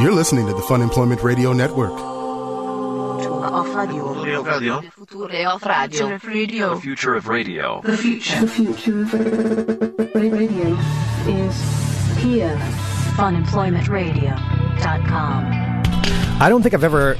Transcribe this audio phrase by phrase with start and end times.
[0.00, 1.90] You're listening to the Fun Employment Radio Network.
[1.92, 4.12] Off radio.
[4.42, 4.80] Radio.
[4.80, 5.64] The future of
[6.26, 6.74] radio.
[6.74, 7.80] The future of radio.
[7.82, 8.40] The future.
[8.40, 9.12] The future of
[10.14, 10.76] radio
[11.26, 11.56] is
[12.22, 12.56] here.
[13.16, 15.44] Funemploymentradio.com.
[16.40, 17.16] I don't think I've ever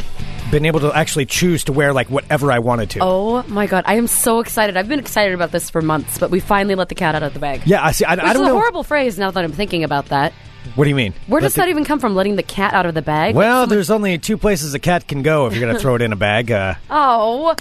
[0.52, 3.00] been able to actually choose to wear like whatever I wanted to.
[3.02, 4.76] Oh my god, I am so excited.
[4.76, 7.34] I've been excited about this for months, but we finally let the cat out of
[7.34, 7.62] the bag.
[7.66, 8.04] Yeah, I see.
[8.04, 8.54] I, Which I is don't a know.
[8.54, 10.32] horrible phrase now that I'm thinking about that.
[10.74, 11.14] What do you mean?
[11.26, 12.14] Where Let does the- that even come from?
[12.14, 13.34] Letting the cat out of the bag?
[13.34, 15.94] Well, Like there's only two places a cat can go if you're going to throw
[15.94, 16.50] it in a bag.
[16.50, 17.54] Uh, oh,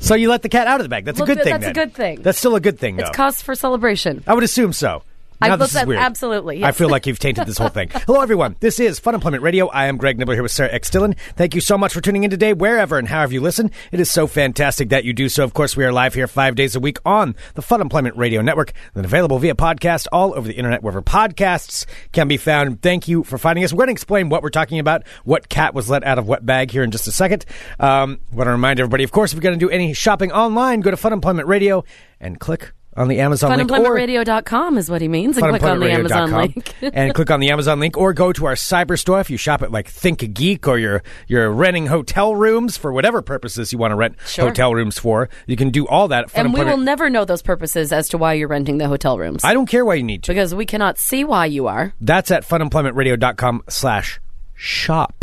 [0.00, 1.04] so you let the cat out of the bag.
[1.04, 1.52] That's Well, a good th- thing.
[1.52, 1.74] that's a then.
[1.74, 2.22] good thing.
[2.22, 3.02] That's still a good thing, though.
[3.04, 4.24] it's cause for celebration.
[4.26, 5.02] I would assume so.
[5.42, 6.00] I Now this is weird.
[6.00, 7.88] absolutely, I feel like you've tainted this whole thing.
[8.06, 8.54] Hello, everyone.
[8.60, 9.66] This is Fun Employment Radio.
[9.66, 10.88] I am Greg Nibler here with Sarah X.
[10.88, 11.16] Dillon.
[11.34, 13.72] Thank you so much for tuning in today, wherever and however you listen.
[13.90, 15.42] It is so fantastic that you do so.
[15.42, 18.40] Of course, we are live here five days a week on the Fun Employment Radio
[18.40, 22.80] Network, and available via podcast all over the internet, wherever podcasts can be found.
[22.80, 23.72] Thank you for finding us.
[23.72, 26.46] We're going to explain what we're talking about, what cat was let out of what
[26.46, 27.44] bag here in just a second.
[27.80, 30.82] Um, want to remind everybody, of course, if you're going to do any shopping online,
[30.82, 31.82] go to Fun Employment Radio
[32.20, 33.70] and click on the Amazon link.
[33.70, 35.36] Funemploymentradio.com is what he means.
[35.38, 36.74] And click on the Amazon link.
[36.82, 39.62] and click on the Amazon link, or go to our cyber store if you shop
[39.62, 43.78] at like Think a Geek or you're you're renting hotel rooms for whatever purposes you
[43.78, 44.48] want to rent Sure.
[44.48, 45.28] hotel rooms for.
[45.46, 46.30] You can do all that.
[46.34, 49.44] And we will never know those purposes as to why you're renting the hotel rooms.
[49.44, 50.32] I don't care why you need to.
[50.32, 51.94] because we cannot see why you are.
[52.00, 54.20] That's at funemploymentradio.com slash
[54.54, 55.21] shop.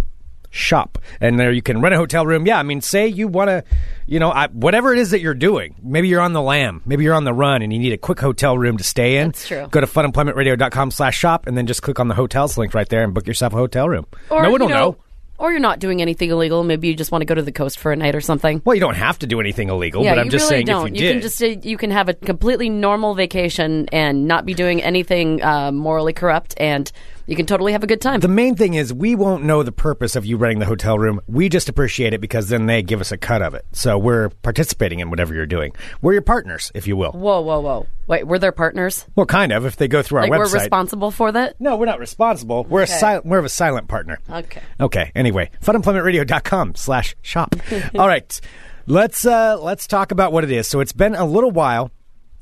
[0.51, 0.97] Shop.
[1.21, 2.45] And there you can rent a hotel room.
[2.45, 3.63] Yeah, I mean, say you want to,
[4.07, 5.75] you know, I, whatever it is that you're doing.
[5.83, 6.81] Maybe you're on the lam.
[6.85, 9.27] Maybe you're on the run and you need a quick hotel room to stay in.
[9.27, 9.67] That's true.
[9.69, 13.03] Go to funemploymentradio.com slash shop and then just click on the hotels link right there
[13.03, 14.07] and book yourself a hotel room.
[14.29, 14.97] Or, no one you will know.
[15.37, 16.65] Or you're not doing anything illegal.
[16.65, 18.61] Maybe you just want to go to the coast for a night or something.
[18.65, 20.65] Well, you don't have to do anything illegal, yeah, but I'm you just really saying
[20.65, 20.87] don't.
[20.87, 21.13] if you, did.
[21.13, 25.41] can just uh, you can have a completely normal vacation and not be doing anything
[25.41, 26.91] uh, morally corrupt, and
[27.29, 28.19] you can totally have a good time.
[28.19, 31.21] the main thing is we won't know the purpose of you renting the hotel room.
[31.27, 33.65] We just appreciate it because then they give us a cut of it.
[33.71, 35.73] So we're participating in whatever you're doing.
[36.01, 37.11] We're your partners, if you will.
[37.11, 37.87] whoa, whoa, whoa!
[38.07, 39.05] Wait, we're their partners?
[39.15, 39.65] Well, kind of.
[39.65, 40.53] If they go through our Like website.
[40.53, 41.61] we're responsible for that?
[41.61, 42.63] No, we're not responsible.
[42.63, 44.17] We're a sil- we're a silent partner.
[44.29, 44.61] Okay.
[44.79, 45.11] Okay.
[45.15, 47.55] Anyway, funemploymentradio.com slash shop.
[47.95, 48.41] All right.
[48.87, 50.67] Let's uh let's talk about what it is.
[50.67, 51.91] So it's been a little while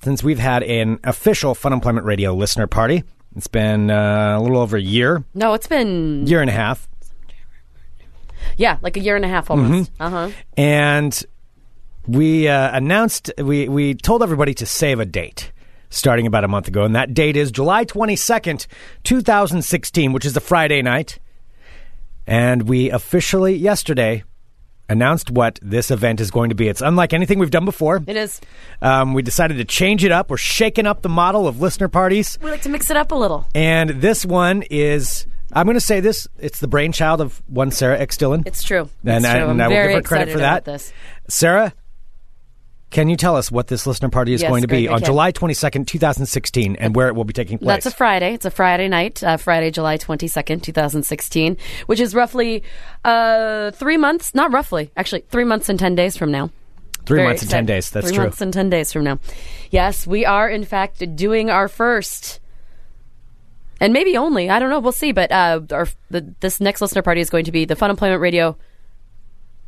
[0.03, 3.03] since we've had an official Fun Employment Radio listener party.
[3.37, 6.87] It's been uh, a little over a year, No, it's been year and a half.
[8.57, 9.93] yeah, like a year and a half almost.
[9.93, 10.01] Mm-hmm.
[10.03, 10.31] Uh huh.
[10.57, 11.23] And
[12.07, 15.51] we uh, announced we we told everybody to save a date
[15.91, 18.65] starting about a month ago, and that date is July twenty second,
[19.03, 21.19] two thousand sixteen, which is a Friday night.
[22.25, 24.23] And we officially yesterday
[24.89, 26.67] announced what this event is going to be.
[26.67, 28.01] It's unlike anything we've done before.
[28.07, 28.39] It is.
[28.81, 30.29] Um, we decided to change it up.
[30.29, 32.37] We're shaking up the model of listener parties.
[32.41, 33.47] We like to mix it up a little.
[33.53, 37.99] And this one is, I'm going to say this, it's the brainchild of one Sarah
[37.99, 38.17] X.
[38.17, 38.43] Dillon.
[38.45, 38.89] It's true.
[39.03, 39.49] And, it's I, true.
[39.49, 40.65] and I will give her credit for that.
[40.65, 40.93] This.
[41.27, 41.73] Sarah,
[42.89, 44.99] can you tell us what this listener party is Yes, going to be I on
[44.99, 45.07] can.
[45.07, 47.67] July 22nd, 2016, and where it will be taking place?
[47.67, 48.33] That's a Friday.
[48.33, 52.63] It's a Friday night, uh, Friday, July 22nd, 2016, which is roughly
[53.03, 56.49] uh, three months, not roughly, actually, three months and 10 days from now.
[57.05, 57.89] Three Very months and 10 days.
[57.89, 58.25] That's three true.
[58.25, 59.19] months and 10 days from now.
[59.69, 62.39] Yes, we are, in fact, doing our first.
[63.79, 65.11] And maybe only, I don't know, we'll see.
[65.11, 68.21] But uh, our, the, this next listener party is going to be the Fun Employment
[68.21, 68.57] Radio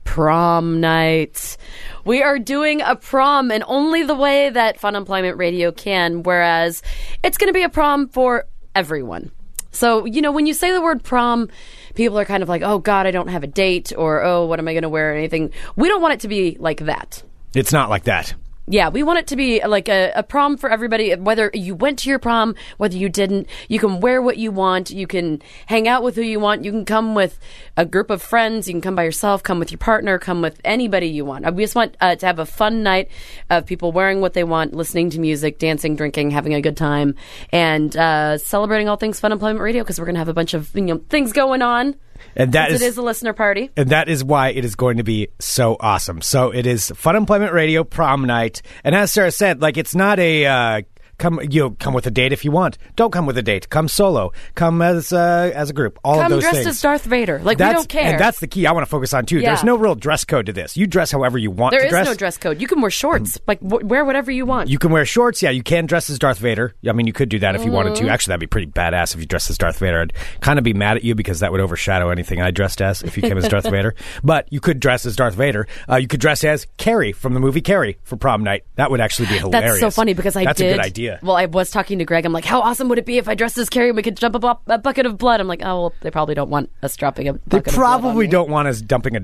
[0.10, 1.56] prom night.
[2.04, 6.82] We are doing a prom in only the way that Fun Employment Radio can, whereas
[7.24, 9.30] it's going to be a prom for everyone.
[9.70, 11.48] So, you know, when you say the word prom,
[11.94, 14.58] people are kind of like, oh, God, I don't have a date, or oh, what
[14.58, 15.52] am I going to wear, or anything.
[15.76, 17.22] We don't want it to be like that.
[17.54, 18.34] It's not like that.
[18.72, 21.16] Yeah, we want it to be like a, a prom for everybody.
[21.16, 24.92] Whether you went to your prom, whether you didn't, you can wear what you want.
[24.92, 26.64] You can hang out with who you want.
[26.64, 27.40] You can come with
[27.76, 28.68] a group of friends.
[28.68, 29.42] You can come by yourself.
[29.42, 30.20] Come with your partner.
[30.20, 31.48] Come with anybody you want.
[31.48, 33.10] Uh, We just want uh, to have a fun night
[33.50, 37.16] of people wearing what they want, listening to music, dancing, drinking, having a good time,
[37.52, 40.54] and uh, celebrating all things Fun Employment Radio because we're going to have a bunch
[40.54, 41.96] of you know things going on.
[42.36, 43.70] And that is, it is a listener party.
[43.78, 46.22] and that is why it is going to be so awesome.
[46.22, 50.20] So it is Fun Employment Radio prom night, and as Sarah said, like it's not
[50.20, 50.82] a uh,
[51.20, 52.78] come you know, come with a date if you want.
[52.96, 53.70] Don't come with a date.
[53.70, 54.32] Come solo.
[54.56, 56.00] Come as uh, as a group.
[56.04, 56.68] All of Come those dressed things.
[56.68, 57.40] as Darth Vader.
[57.40, 58.12] Like that's, we don't care.
[58.12, 59.40] And that's the key I want to focus on too.
[59.40, 59.50] Yeah.
[59.50, 60.76] There's no real dress code to this.
[60.78, 62.06] You dress however you want there is dress.
[62.08, 62.62] no dress code.
[62.62, 63.38] You can wear shorts.
[63.48, 64.70] Like w- wear whatever you want.
[64.70, 65.44] You can wear shorts.
[65.44, 66.74] Yeah, you can dress as Darth Vader.
[66.88, 68.06] I mean, you could do that if you wanted Mm-hmm.
[68.08, 68.12] to.
[68.12, 70.02] Actually, that'd be pretty badass if you dressed as Darth Vader.
[70.02, 73.02] I'd kind of be mad at you because that would overshadow anything I dressed as
[73.04, 73.96] if you came as Darth Vader.
[74.24, 75.68] But you could dress as Darth Vader.
[75.90, 78.64] Uh, you could dress as Carrie from the movie Carrie for prom night.
[78.76, 79.80] That would actually be hilarious.
[79.82, 80.48] That's so funny because I did.
[80.50, 80.72] That's did.
[80.72, 81.09] a good idea.
[81.10, 81.20] Idea.
[81.24, 82.26] Well, I was talking to Greg.
[82.26, 84.18] I'm like, how awesome would it be if I dressed as Carrie and we could
[84.18, 85.40] jump a, bu- a bucket of blood?
[85.40, 87.76] I'm like, oh, well, they probably don't want us dropping a bucket They of blood
[87.76, 89.20] on probably don't want us dumping a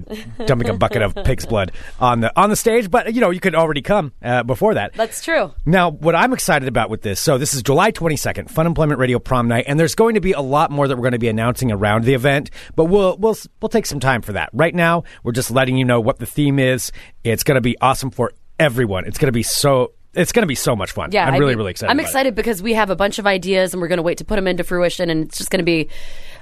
[0.46, 3.40] dumping a bucket of pig's blood on the on the stage, but you know you
[3.40, 4.94] could already come uh, before that.
[4.94, 5.54] That's true.
[5.66, 9.20] Now, what I'm excited about with this, so this is July 22nd, Fun Employment Radio
[9.20, 11.30] Prom Night, and there's going to be a lot more that we're going to be
[11.30, 14.50] announcing around the event, but we'll we'll we'll take some time for that.
[14.54, 16.92] Right now, we're just letting you know what the theme is.
[17.24, 19.06] It's going to be awesome for everyone.
[19.06, 21.10] It's going to be so it's going to be so much fun.
[21.12, 21.92] Yeah, I'm I really mean, really excited.
[21.92, 22.10] I'm about it.
[22.10, 24.36] excited because we have a bunch of ideas and we're going to wait to put
[24.36, 25.90] them into fruition, and it's just going to be.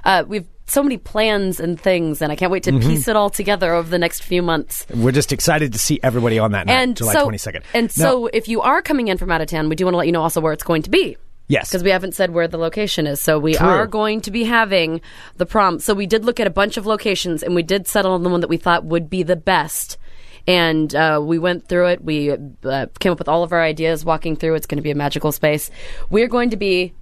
[0.04, 2.88] Uh, we've so many plans and things, and I can't wait to Mm-hmm.
[2.88, 4.86] piece it all together over the next few months.
[4.94, 7.62] We're just excited to see everybody on that night, And July so, 22nd.
[7.74, 9.92] and Now- so, if you are coming in from out of town, we do want
[9.94, 11.16] to let you know also where it's going to be.
[11.46, 11.68] Yes.
[11.68, 13.20] because we haven't said where the location is.
[13.20, 13.66] So we True.
[13.68, 15.02] are going to be having
[15.36, 15.78] the prom.
[15.78, 18.30] So we did look at a bunch of locations, and we did settle on the
[18.30, 19.98] one that we thought would be the best.
[20.46, 22.04] And uh, we went through it.
[22.04, 24.04] We uh, came up with all of our ideas.
[24.04, 25.70] Walking through, it's going to be a magical space.
[26.10, 26.92] We're going to be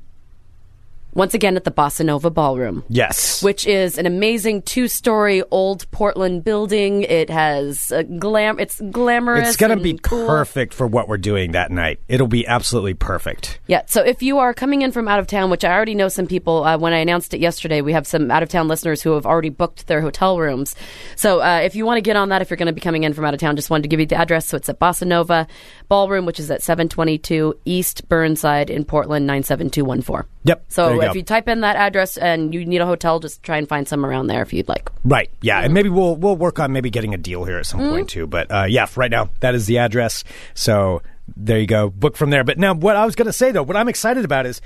[1.15, 3.43] once again at the Bossa Nova Ballroom yes.
[3.43, 7.03] which is an amazing two-story old Portland building.
[7.03, 8.59] It has a glam.
[8.59, 9.49] It's glamorous.
[9.49, 10.27] it's going to be cool.
[10.27, 12.01] perfect for what we're doing that night.
[12.09, 13.61] It'll be absolutely perfect.
[13.67, 13.83] Yeah.
[13.87, 16.27] So if you are coming in from out of town, which I already know some
[16.27, 19.13] people, uh, when I announced it yesterday, we have some out of town listeners who
[19.13, 20.75] have already booked their hotel rooms.
[21.17, 23.05] So uh, if you want to get on that, if you're going to be coming
[23.05, 24.47] in from out of town, just wanted to give you the address.
[24.47, 25.47] So it's at Bossa Nova
[25.93, 30.27] Ballroom, which is at 722 East Burnside in Portland, 97214.
[30.45, 31.13] Yep, So you if go.
[31.13, 34.07] you type in that address and you need a hotel, just try and find some
[34.07, 34.91] around there if you'd like.
[35.05, 35.29] Right.
[35.43, 38.09] Yeah, and maybe we'll we'll work on maybe getting a deal here at some point
[38.09, 38.27] too.
[38.27, 40.25] But uh, yeah, for right now that is the address.
[40.55, 41.03] So
[41.37, 41.91] there you go.
[41.91, 42.43] Book from there.
[42.43, 44.63] But now, what I was going to say though, what I'm excited about is,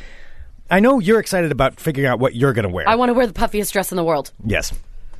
[0.70, 2.88] I know you're excited about figuring out what you're going to wear.
[2.88, 4.30] I want to wear the puffiest dress in the world.
[4.44, 4.72] yes.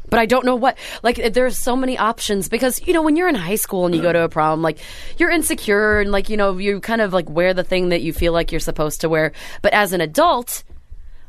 [0.08, 0.76] But I don't know what.
[1.03, 3.94] Like, eh, there's so many options because you know when you're in high school and
[3.94, 4.79] you go to a prom, like
[5.19, 8.12] you're insecure and like you know you kind of like wear the thing that you
[8.12, 9.32] feel like you're supposed to wear.
[9.62, 10.64] But as an adult,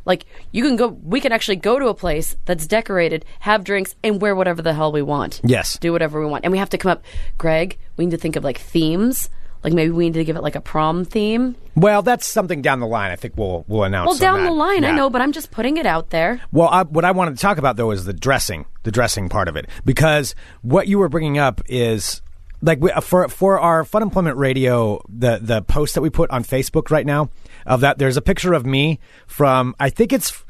[0.05, 3.95] like you can go, we can actually go to a place that's decorated, have drinks,
[4.03, 5.41] and wear whatever the hell we want.
[5.43, 5.77] Yes.
[5.77, 7.03] do whatever we want, and we have to come up.
[7.37, 9.29] Greg, we need to think of like themes.
[9.63, 11.55] Like maybe we need to give it like a prom theme.
[11.75, 13.11] Well, that's something down the line.
[13.11, 14.07] I think we'll we'll announce.
[14.07, 16.41] Well, down the line, I know, but I'm just putting it out there.
[16.51, 19.47] Well, I, what I wanted to talk about though is the dressing, the dressing part
[19.47, 22.21] of it, because what you were bringing up is
[22.61, 26.29] like we, uh, for for our Fun Employment Radio, the the post that we put
[26.31, 27.29] on Facebook right now
[27.65, 27.97] of that.
[27.97, 30.43] There's a picture of me from I think it's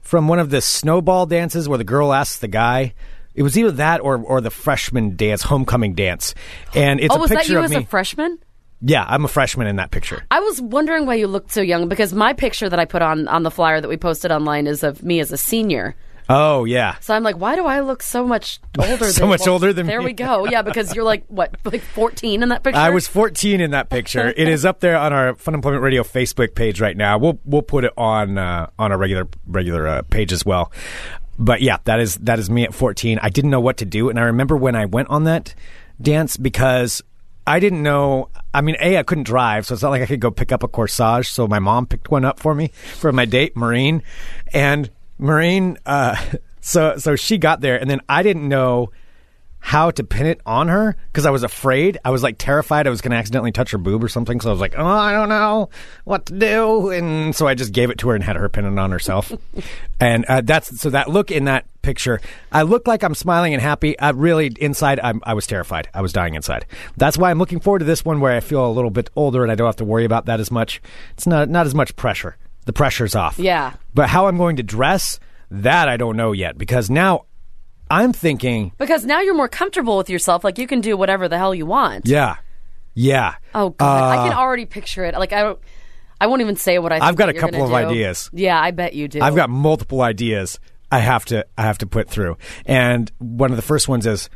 [0.00, 2.94] from one of the snowball dances where the girl asks the guy.
[3.34, 6.34] It was either that or or the freshman dance, homecoming dance,
[6.74, 7.76] and it's oh, a was picture that you of as me.
[7.78, 8.38] a freshman?
[8.80, 10.24] Yeah, I'm a freshman in that picture.
[10.30, 13.28] I was wondering why you looked so young because my picture that I put on
[13.28, 15.94] on the flyer that we posted online is of me as a senior.
[16.26, 19.10] Oh yeah, So I'm like, why do I look so much older?
[19.10, 20.06] So than, much older than There me.
[20.06, 20.46] we go.
[20.46, 22.80] Yeah, because you're like what, like 14 in that picture.
[22.80, 24.28] I was 14 in that picture.
[24.34, 27.18] it is up there on our Fun Employment Radio Facebook page right now.
[27.18, 30.72] We'll we'll put it on uh, on a regular regular uh, page as well.
[31.38, 33.18] But yeah, that is that is me at 14.
[33.20, 35.54] I didn't know what to do, and I remember when I went on that
[36.00, 37.02] dance because
[37.46, 38.30] I didn't know.
[38.52, 40.62] I mean, a I couldn't drive, so it's not like I could go pick up
[40.62, 41.26] a corsage.
[41.26, 44.02] So my mom picked one up for me for my date, Marine,
[44.52, 45.78] and Marine.
[45.84, 46.16] Uh,
[46.60, 48.90] so so she got there, and then I didn't know
[49.64, 51.96] how to pin it on her because I was afraid.
[52.04, 54.38] I was like terrified I was going to accidentally touch her boob or something.
[54.38, 55.70] So I was like, oh, I don't know
[56.04, 56.90] what to do.
[56.90, 59.32] And so I just gave it to her and had her pin it on herself.
[60.00, 62.20] and uh, that's so that look in that picture,
[62.52, 63.98] I look like I'm smiling and happy.
[63.98, 65.88] I really inside, I'm, I was terrified.
[65.94, 66.66] I was dying inside.
[66.98, 69.42] That's why I'm looking forward to this one where I feel a little bit older
[69.42, 70.82] and I don't have to worry about that as much.
[71.14, 72.36] It's not not as much pressure.
[72.66, 73.38] The pressure's off.
[73.38, 73.72] Yeah.
[73.94, 77.24] But how I'm going to dress, that I don't know yet because now.
[78.02, 80.44] I'm thinking because now you're more comfortable with yourself.
[80.44, 82.06] Like you can do whatever the hell you want.
[82.06, 82.36] Yeah.
[82.94, 83.34] Yeah.
[83.54, 85.14] Oh god, I can Uh, already picture it.
[85.14, 85.58] Like I don't.
[86.20, 86.96] I won't even say what I.
[86.96, 87.74] Think I've got a couple of do.
[87.74, 88.30] ideas.
[88.32, 89.20] Yeah, I bet you do.
[89.20, 90.58] I've got multiple ideas
[90.90, 92.36] I have to I have to put through.
[92.66, 94.30] And one of the first ones is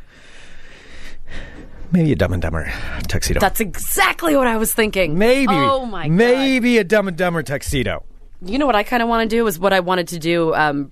[1.91, 2.71] maybe a dumb and dumber
[3.07, 3.39] tuxedo.
[3.39, 5.17] That's exactly what I was thinking.
[5.17, 6.11] maybe Oh my god.
[6.15, 8.03] maybe a dumb and dumber tuxedo.
[8.41, 10.53] You know what I kind of want to do is what I wanted to do
[10.53, 10.91] um,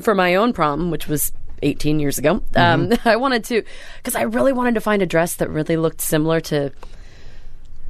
[0.00, 2.42] for my own prom, which was 18 years ago.
[2.54, 3.08] Um, Mm-hmm.
[3.08, 3.62] I wanted to
[3.98, 6.72] because I really wanted to find a dress that really looked similar to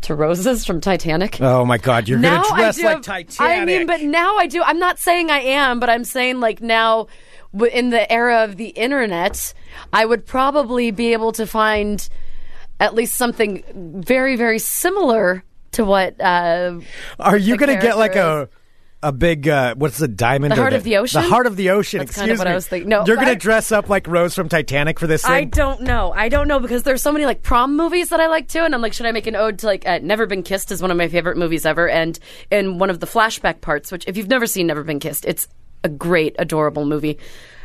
[0.02, 1.40] to Rose's from Titanic.
[1.40, 3.40] Oh my god, you're now going to dress like Titanic.
[3.40, 4.62] I mean, but now I do.
[4.62, 7.08] I'm not saying I am, but I'm saying like now,
[7.72, 9.52] in the era of the internet,
[9.92, 12.06] I would probably be able to find
[12.78, 13.64] at least something
[14.04, 15.42] very, very similar
[15.72, 16.20] to what.
[16.20, 16.80] Uh,
[17.18, 18.48] Are you going to get like character a
[19.02, 20.52] a big uh, what's the diamond?
[20.52, 21.22] The heart of the ocean?
[21.22, 21.98] The heart of the ocean.
[21.98, 22.54] That's excuse kind of what I me.
[22.54, 22.88] was thinking.
[22.88, 25.32] No, you're gonna I- dress up like Rose from Titanic for this thing.
[25.32, 26.12] I don't know.
[26.12, 28.74] I don't know because there's so many like prom movies that I like too, and
[28.74, 30.90] I'm like, should I make an ode to like uh, Never Been Kissed is one
[30.90, 32.18] of my favorite movies ever, and
[32.50, 35.46] in one of the flashback parts, which if you've never seen Never Been Kissed, it's
[35.84, 37.18] a great, adorable movie.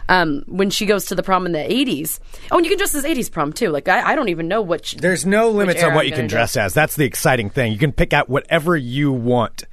[0.10, 2.20] Um, when she goes to the prom in the 80s.
[2.52, 3.70] Oh, and you can dress as 80s prom too.
[3.70, 4.96] Like I, I don't even know which.
[4.96, 6.36] There's no limits on what I'm you can do.
[6.36, 6.74] dress as.
[6.74, 7.72] That's the exciting thing.
[7.72, 9.64] You can pick out whatever you want.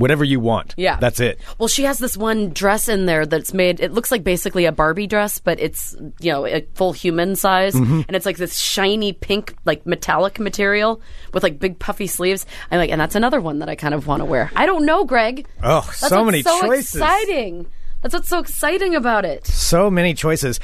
[0.00, 0.74] Whatever you want.
[0.78, 1.38] Yeah, That's it.
[1.58, 3.80] Well, she has this one dress in there that's made.
[3.80, 7.74] It looks like basically a Barbie dress, but it's you know a full human size,
[7.74, 8.00] Mm-hmm.
[8.08, 11.00] and it's like this shiny pink, like metallic material
[11.34, 12.46] with like big puffy sleeves.
[12.70, 14.50] I'm like, and that's another one that I kind of want to wear.
[14.56, 15.46] I don't know, Greg.
[15.62, 16.94] Oh, That's so many so choices.
[16.94, 17.66] exciting.
[18.02, 19.46] That's what's so exciting about it.
[19.46, 20.58] So many choices.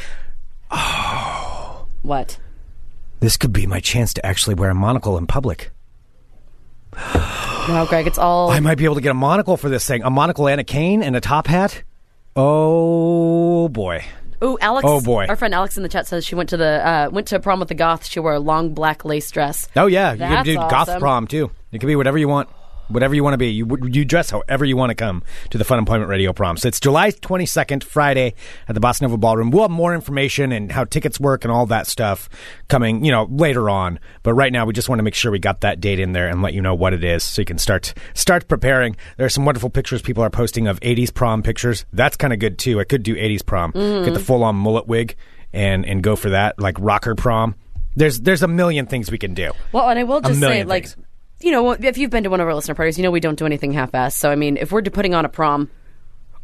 [0.71, 1.87] Oh.
[2.01, 2.39] What?
[3.21, 5.71] This could be my chance to actually wear a monocle in public.
[7.69, 8.07] No, Greg.
[8.07, 8.51] It's all.
[8.51, 10.03] I might be able to get a monocle for this thing.
[10.03, 11.83] A monocle and a cane and a top hat.
[12.35, 14.05] Oh boy.
[14.45, 14.85] Ooh, Alex.
[14.87, 15.27] Oh, boy.
[15.29, 17.41] Our friend Alex in the chat says she went to the uh, went to a
[17.41, 18.05] prom with the goth.
[18.05, 19.69] She wore a long black lace dress.
[19.75, 21.51] Oh yeah, you can That's do goth prom too.
[21.73, 22.49] It can be whatever you want,
[22.89, 23.49] whatever you want to be.
[23.49, 26.57] You you dress however you want to come to the Fun Employment Radio prom.
[26.57, 28.35] So it's July twenty second, Friday
[28.69, 29.51] at the Bossa Nova Ballroom.
[29.51, 32.29] We'll have more information and how tickets work and all that stuff
[32.69, 33.99] coming, you know, later on.
[34.23, 36.29] But right now, we just want to make sure we got that date in there
[36.29, 38.97] and let you know what it is, so you can start start preparing.
[39.17, 41.85] There are some wonderful pictures people are posting of '80s prom pictures.
[41.93, 42.81] That's kind of good too.
[42.81, 44.05] I could do '80s prom, Mm-hmm.
[44.05, 45.17] get the full on mullet wig,
[45.53, 47.55] and and go for that like rocker prom.
[47.95, 49.53] There's there's a million things we can do.
[49.73, 51.06] Well, and I will just say, million like, things.
[51.41, 53.39] You know, if you've been to one of our listener parties, you know we don't
[53.39, 54.15] do anything half-assed.
[54.15, 55.71] So, I mean, if we're putting on a prom,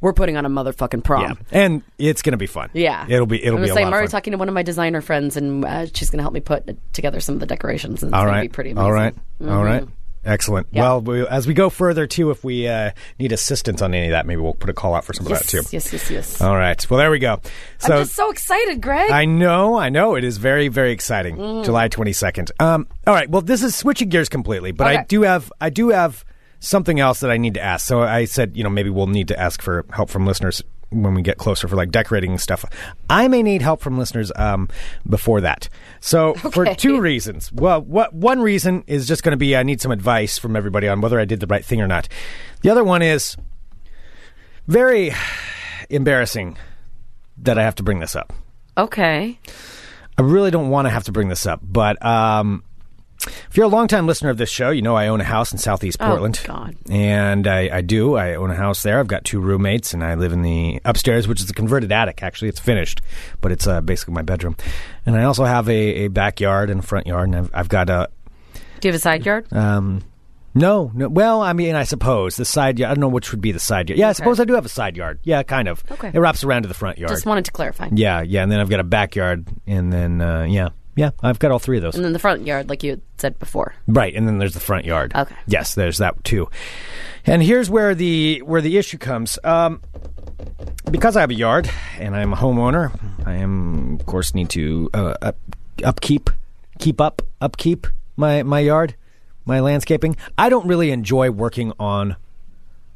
[0.01, 1.23] we're putting on a motherfucking prom.
[1.23, 2.71] Yeah, and it's gonna be fun.
[2.73, 4.13] Yeah, it'll be it'll I'm be a say, lot I'm already fun.
[4.13, 7.21] talking to one of my designer friends, and uh, she's gonna help me put together
[7.21, 8.03] some of the decorations.
[8.03, 8.85] And it's All gonna be pretty amazing.
[8.85, 9.51] all right, Mhm.
[9.53, 9.85] all right.
[10.25, 10.69] Excellent.
[10.71, 10.83] Yeah.
[10.83, 14.11] Well, we, as we go further too, if we uh, need assistance on any of
[14.13, 15.69] that, maybe we'll put a call out for some Yes, of that too.
[15.73, 16.41] yes, yes, yes.
[16.41, 16.89] All right.
[16.91, 17.41] Well, there we go.
[17.79, 19.11] So I'm just so excited, Greg.
[19.11, 20.15] I know, I know.
[20.15, 21.37] It is very, very exciting.
[21.37, 21.65] Mm.
[21.65, 22.53] July twenty second.
[22.61, 23.29] Um, all right.
[23.29, 26.25] Well, this is switching gears completely, but I do have, I do have
[26.61, 27.85] something else that I need to ask.
[27.87, 30.63] So I said, you know, maybe we'll need to ask for help from listeners
[30.93, 32.65] when we get closer for like decorating and stuff.
[33.09, 34.69] I may need help from listeners um,
[35.09, 35.69] before that.
[36.01, 37.53] So for two reasons.
[37.53, 40.89] Well, what one reason is just going to be I need some advice from everybody
[40.89, 42.09] on whether I did the right thing or not.
[42.63, 43.37] The other one is
[44.67, 45.13] very
[45.91, 46.57] embarrassing
[47.39, 48.33] that I have to bring this up.
[48.77, 49.39] okay.
[50.19, 52.63] I really don't want to have to bring this up, but um,
[53.53, 55.59] if you're a longtime listener of this show, you know I own a house in
[55.59, 56.41] Southeast Oh, Portland.
[56.45, 56.75] God.
[56.89, 58.15] And I, I do.
[58.17, 58.99] I own a house there.
[58.99, 62.23] I've got two roommates, and I live in the upstairs, which is a converted attic.
[62.23, 63.03] Actually, it's finished,
[63.43, 64.57] but it's uh, basically my bedroom.
[65.05, 67.91] And I also have a, a backyard and a front yard, and I've, I've got
[67.91, 68.09] a
[68.81, 69.53] Do you have a side yard?
[69.53, 70.01] um,
[70.55, 71.11] no, no.
[71.11, 72.91] Well, I mean, I suppose the side yard.
[72.91, 73.99] I don't know which would be the side yard.
[73.99, 75.19] Yeah, I suppose I do have a side yard.
[75.25, 75.85] Yeah, kind of.
[75.91, 76.11] Okay.
[76.15, 77.11] It wraps around to the front yard.
[77.11, 77.91] Just wanted to clarify.
[77.93, 81.51] yeah, yeah, and then I've got a backyard, and then uh, yeah, yeah, I've got
[81.51, 81.95] all three of those.
[81.95, 83.75] And then the front yard, like you said before.
[83.87, 85.13] Right, and then there's the front yard.
[85.15, 85.35] Okay.
[85.47, 86.49] Yes, there's that too.
[87.25, 89.39] And here's where the where the issue comes.
[89.45, 89.81] Um,
[90.91, 92.93] because I have a yard and I'm a homeowner,
[93.25, 95.37] I am of course need to uh, up,
[95.85, 96.31] upkeep,
[96.79, 98.95] keep up, upkeep my my yard,
[99.45, 100.17] my landscaping.
[100.37, 102.17] I don't really enjoy working on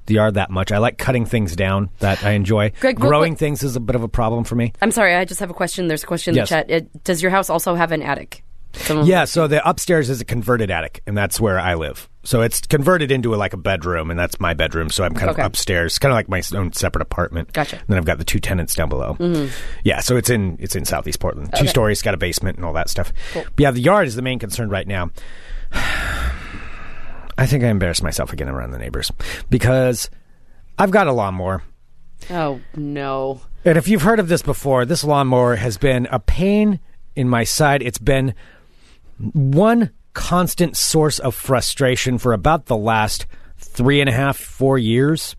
[0.07, 0.73] the yard that much.
[0.73, 1.91] I like cutting things down.
[2.01, 2.73] That I enjoy.
[2.81, 4.73] Greg, Growing things is a bit of a problem for me.
[4.81, 5.89] I'm sorry, I just have a question.
[5.89, 6.49] There's a question in Yes.
[6.49, 6.71] the chat.
[6.71, 8.43] It, does your house also have an attic?
[8.73, 12.11] Someone- Yeah, so the upstairs is a converted attic, and that's where I live.
[12.25, 14.91] So it's converted into a, like a bedroom, and that's my bedroom.
[14.91, 15.41] So I'm kind Okay.
[15.41, 17.53] of upstairs, kind of like my own separate apartment.
[17.55, 17.77] Gotcha.
[17.77, 17.83] Mm-hmm.
[17.85, 19.17] And then I've got the two tenants down below.
[19.85, 21.55] Yeah, so it's in it's in Southeast Portland.
[21.57, 23.13] Two stories, got a basement and all that stuff.
[23.33, 25.11] But yeah, the yard is the main concern right now.
[27.39, 29.11] I think I embarrassed myself again around the neighbors
[29.51, 30.11] because
[30.79, 31.63] I've got a lawnmower.
[32.31, 33.41] Oh no.
[33.65, 36.81] And if you've heard of this before, this lawnmower has been a pain
[37.15, 37.83] in my side.
[37.83, 38.35] It's been
[39.19, 43.27] one constant source of frustration for about the last
[43.59, 45.37] three and a half, four years,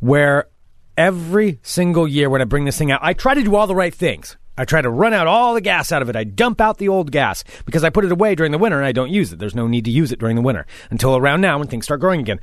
[0.00, 0.48] where
[0.96, 3.74] every single year when I bring this thing out, I try to do all the
[3.74, 4.36] right things.
[4.56, 6.16] I try to run out all the gas out of it.
[6.16, 8.86] I dump out the old gas because I put it away during the winter and
[8.86, 9.38] I don't use it.
[9.38, 12.00] There's no need to use it during the winter until around now when things start
[12.00, 12.38] growing again.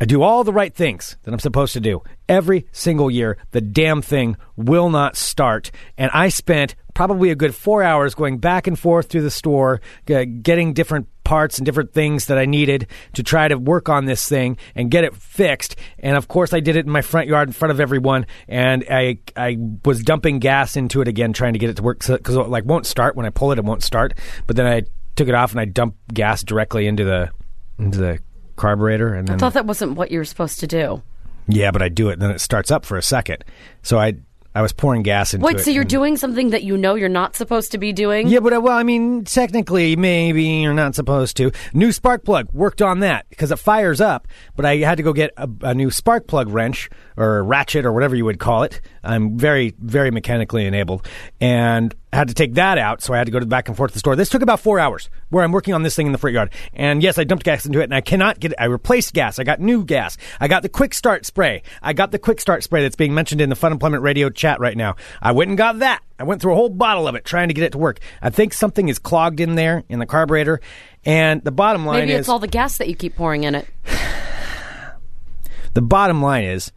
[0.00, 2.02] I do all the right things that I'm supposed to do.
[2.28, 5.72] Every single year, the damn thing will not start.
[5.96, 9.80] And I spent probably a good four hours going back and forth through the store,
[10.06, 14.26] getting different parts and different things that I needed to try to work on this
[14.26, 15.76] thing and get it fixed.
[15.98, 18.24] And of course, I did it in my front yard in front of everyone.
[18.48, 21.98] And I, I was dumping gas into it again, trying to get it to work
[22.06, 23.58] because it like won't start when I pull it.
[23.58, 24.14] It won't start.
[24.46, 24.84] But then I
[25.16, 27.30] took it off and I dumped gas directly into the
[27.78, 28.20] into the
[28.56, 31.02] carburetor and then I thought that wasn't what you were supposed to do.
[31.46, 33.42] Yeah, but I do it, and then it starts up for a second.
[33.82, 34.16] So I
[34.58, 35.54] I was pouring gas into it.
[35.54, 38.26] Wait, so you're and- doing something that you know you're not supposed to be doing?
[38.26, 41.52] Yeah, but uh, well, I mean, technically, maybe you're not supposed to.
[41.72, 44.26] New spark plug worked on that because it fires up.
[44.56, 47.92] But I had to go get a, a new spark plug wrench or ratchet or
[47.92, 48.80] whatever you would call it.
[49.04, 51.06] I'm very, very mechanically enabled,
[51.40, 53.02] and had to take that out.
[53.02, 54.16] So I had to go to the back and forth to the store.
[54.16, 56.52] This took about four hours where I'm working on this thing in the front yard.
[56.72, 58.52] And yes, I dumped gas into it, and I cannot get.
[58.52, 58.58] it.
[58.58, 59.38] I replaced gas.
[59.38, 60.16] I got new gas.
[60.40, 61.62] I got the quick start spray.
[61.82, 64.60] I got the quick start spray that's being mentioned in the Fun Employment Radio chat
[64.60, 64.96] right now.
[65.20, 66.02] I went and got that.
[66.18, 68.00] I went through a whole bottle of it trying to get it to work.
[68.22, 70.60] I think something is clogged in there in the carburetor.
[71.04, 73.54] And the bottom line Maybe is it's all the gas that you keep pouring in
[73.54, 73.68] it.
[75.74, 76.72] the bottom line is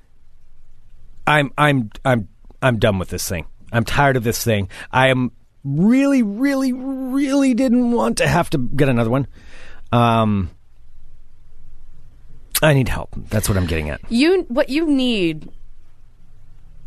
[1.25, 2.27] I'm I'm I'm
[2.61, 3.45] I'm done with this thing.
[3.71, 4.69] I'm tired of this thing.
[4.91, 5.31] I am
[5.63, 9.27] really, really, really didn't want to have to get another one.
[9.91, 10.49] Um,
[12.61, 13.09] I need help.
[13.29, 14.01] That's what I'm getting at.
[14.09, 15.49] You what you need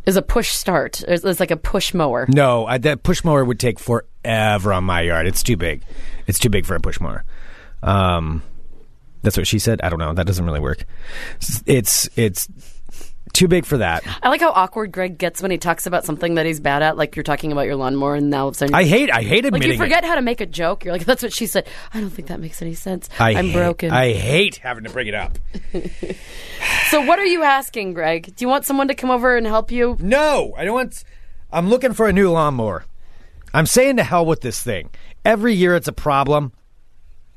[0.05, 1.01] is a push start.
[1.07, 2.25] It's, it's like a push mower.
[2.29, 5.27] No, I, that push mower would take forever on my yard.
[5.27, 5.83] It's too big.
[6.27, 7.23] It's too big for a push mower.
[7.83, 8.41] Um,
[9.21, 9.81] that's what she said.
[9.81, 10.13] I don't know.
[10.13, 10.85] That doesn't really work.
[11.65, 12.47] It's it's
[13.35, 14.03] too big for that.
[14.23, 16.97] I like how awkward Greg gets when he talks about something that he's bad at,
[16.97, 19.11] like you're talking about your lawnmower, and now all of a sudden I hate.
[19.11, 20.07] I hate like admitting you forget it.
[20.07, 20.85] how to make a joke.
[20.85, 21.67] You're like, that's what she said.
[21.93, 23.09] I don't think that makes any sense.
[23.19, 23.91] I am broken.
[23.91, 25.37] I hate having to bring it up.
[26.89, 28.35] so what are you asking, Greg?
[28.35, 29.97] Do you want someone to come over and help you?
[29.99, 31.03] No, I don't want.
[31.51, 32.85] I'm looking for a new lawnmower.
[33.53, 34.89] I'm saying to hell with this thing.
[35.23, 36.51] Every year it's a problem.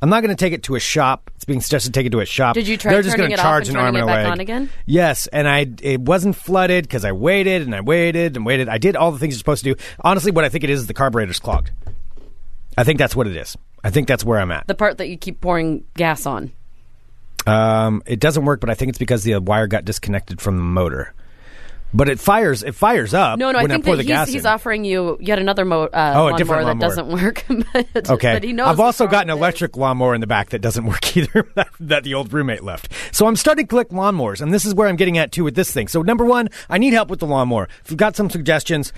[0.00, 1.30] I'm not going to take it to a shop.
[1.34, 2.54] It's being suggested to take it to a shop.
[2.54, 4.24] Did you try They're just it off charge and an arm and it a back
[4.24, 4.32] leg.
[4.32, 4.70] on again?
[4.86, 8.68] Yes, and I it wasn't flooded because I waited and I waited and waited.
[8.68, 9.80] I did all the things you're supposed to do.
[10.00, 11.72] Honestly, what I think it is is the carburetor's clogged.
[12.76, 13.56] I think that's what it is.
[13.82, 14.68] I think that's where I'm at.
[14.68, 16.52] The part that you keep pouring gas on.
[17.46, 20.62] Um, it doesn't work, but I think it's because the wire got disconnected from the
[20.62, 21.14] motor.
[21.94, 22.62] But it fires.
[22.62, 23.38] It fires up.
[23.38, 26.28] No, no, I think pour that he's, he's offering you yet another mo- uh, Oh,
[26.28, 26.88] a lawnmower different that lawnmower.
[26.90, 27.44] doesn't work.
[27.94, 28.34] but, Okay.
[28.34, 31.16] but he knows I've also got an electric lawnmower in the back that doesn't work
[31.16, 32.92] either, that, that the old roommate left.
[33.12, 35.54] So I'm starting to collect lawnmowers, and this is where I'm getting at too with
[35.54, 35.88] this thing.
[35.88, 37.68] So number one, I need help with the lawnmower.
[37.84, 38.92] If you've got some suggestions,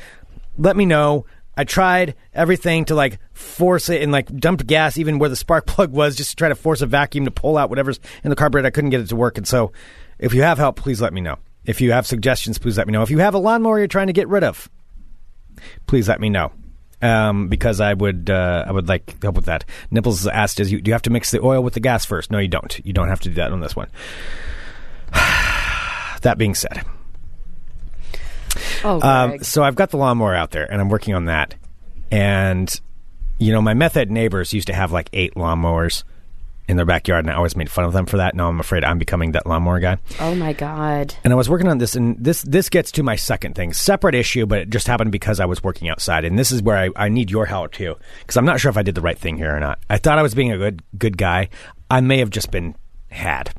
[0.59, 1.26] let me know.
[1.57, 5.66] I tried everything to like force it and like dumped gas even where the spark
[5.68, 8.37] plug was just to try to force a vacuum to pull out whatever's in the
[8.37, 8.66] carburetor.
[8.66, 9.38] I couldn't get it to work.
[9.38, 9.70] And so
[10.18, 11.37] if you have help, please let me know.
[11.64, 13.03] If you have suggestions, please let me know.
[13.03, 14.68] If you have a lawnmower you're trying to get rid of,
[15.87, 16.53] please let me know.
[17.03, 19.64] Um, because I would, uh, I would like help with that.
[19.90, 22.31] Nipples asked, "Is you do you have to mix the oil with the gas first?
[22.31, 22.79] No, you don't.
[22.85, 23.88] You don't have to do that on this one."
[26.20, 26.85] that being said,
[28.85, 31.55] Oh, um, so I've got the lawnmower out there, and I'm working on that.
[32.11, 32.81] And
[33.38, 36.05] you know, my method neighbors used to have like eight lawnmowers
[36.70, 38.35] in their backyard, and I always made fun of them for that.
[38.35, 39.98] Now I'm afraid I'm becoming that lawnmower guy.
[40.20, 41.14] oh my God.
[41.24, 44.14] And I was working on this, and this this gets to my second thing, separate
[44.14, 46.90] issue, but it just happened because I was working outside, and this is where I,
[46.96, 49.37] I need your help too, because I'm not sure if I did the right thing
[49.37, 49.78] here or not.
[49.90, 51.48] I thought I was being a good good guy.
[51.90, 52.74] I may have just been
[53.11, 53.50] had.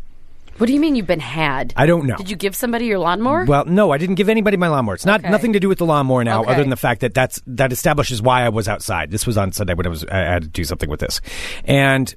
[0.58, 1.74] What do you mean you've been had?
[1.76, 2.16] I don't know.
[2.18, 3.46] Did you give somebody your lawnmower?
[3.46, 4.94] Well, no, I didn't give anybody my lawnmower.
[4.94, 5.32] It's not Okay.
[5.32, 6.52] nothing to do with the lawnmower now, Okay.
[6.52, 9.10] other than the fact that that's that establishes why I was outside.
[9.10, 11.20] This was on Sunday when I was I had to do something with this,
[11.66, 12.14] and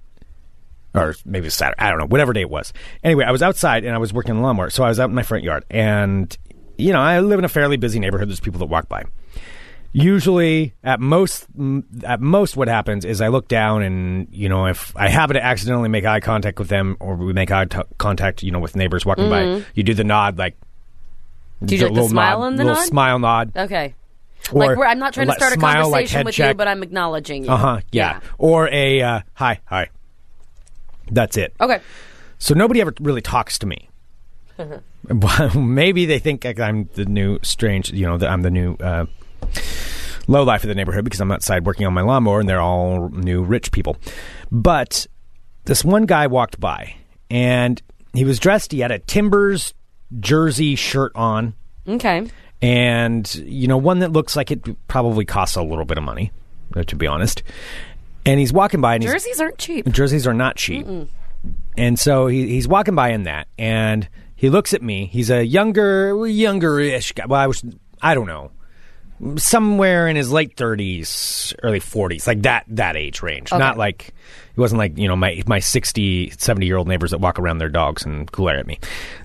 [0.95, 1.81] or maybe Saturday.
[1.81, 2.73] I don't know, whatever day it was.
[3.03, 5.09] Anyway, I was outside and I was working on the lawnmower, so I was out
[5.09, 6.37] in my front yard, and
[6.79, 8.29] you know, I live in a fairly busy neighborhood.
[8.29, 9.05] There's people that walk by.
[9.97, 11.47] Usually, at most,
[12.03, 15.45] at most, what happens is I look down, and you know, if I happen to
[15.45, 18.75] accidentally make eye contact with them, or we make eye t- contact, you know, with
[18.75, 20.57] neighbors walking by, you do the nod, like
[21.57, 21.67] Mm-hmm.
[21.67, 22.87] Do you do like the smile nod, and the little nod?
[22.89, 23.53] smile nod.
[23.57, 23.95] okay.
[24.53, 26.49] Or like I'm not trying to start a smile, like conversation with check.
[26.51, 27.51] you, but I'm acknowledging you.
[27.51, 27.81] Uh huh.
[27.93, 28.21] Yeah.
[28.37, 29.89] Or a uh, hi, hi.
[31.11, 31.55] That's it.
[31.61, 31.81] Okay.
[32.39, 33.89] So nobody ever really talks to me.
[35.55, 39.07] Maybe they think I'm the new strange, you know, that I'm the new uh,
[40.29, 43.09] low life of the neighborhood because I'm outside working on my lawnmower and they're all
[43.11, 43.97] new rich people.
[44.51, 45.07] But
[45.65, 46.95] this one guy walked by
[47.31, 47.81] and
[48.13, 48.73] he was dressed.
[48.73, 49.75] He had a Timbers
[50.21, 51.55] jersey shirt on
[51.89, 52.29] Okay.
[52.63, 56.31] and you know one that looks like it probably costs a little bit of money,
[56.87, 57.43] to be honest.
[58.27, 59.89] And he's walking by and he's Jerseys aren't cheap.
[59.91, 60.87] jerseys are not cheap.
[61.77, 65.07] And so he, he's walking by in that, and he looks at me.
[65.07, 67.27] He's a younger, younger-ish guy.
[67.27, 67.63] Well, I was,
[68.01, 68.51] I don't know,
[69.37, 73.53] somewhere in his late thirties, early forties, like that that age range.
[73.53, 74.15] Not like
[74.55, 77.59] he wasn't like you know my my 60, 70 year old neighbors that walk around
[77.59, 78.79] their dogs and glare at me.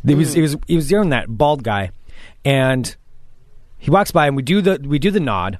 [0.06, 0.44] He was he mm.
[0.44, 1.92] was he was doing that bald guy,
[2.44, 2.96] and
[3.78, 5.60] he walks by and we do the we do the nod.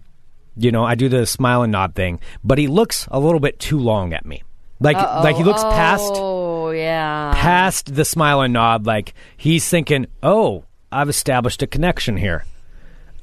[0.62, 3.60] You know, I do the smile and nod thing, but he looks a little bit
[3.60, 4.44] too long at me.
[4.82, 7.34] Like like he looks past Oh yeah.
[7.36, 12.46] past the smile and nod like he's thinking, "Oh, I've established a connection here.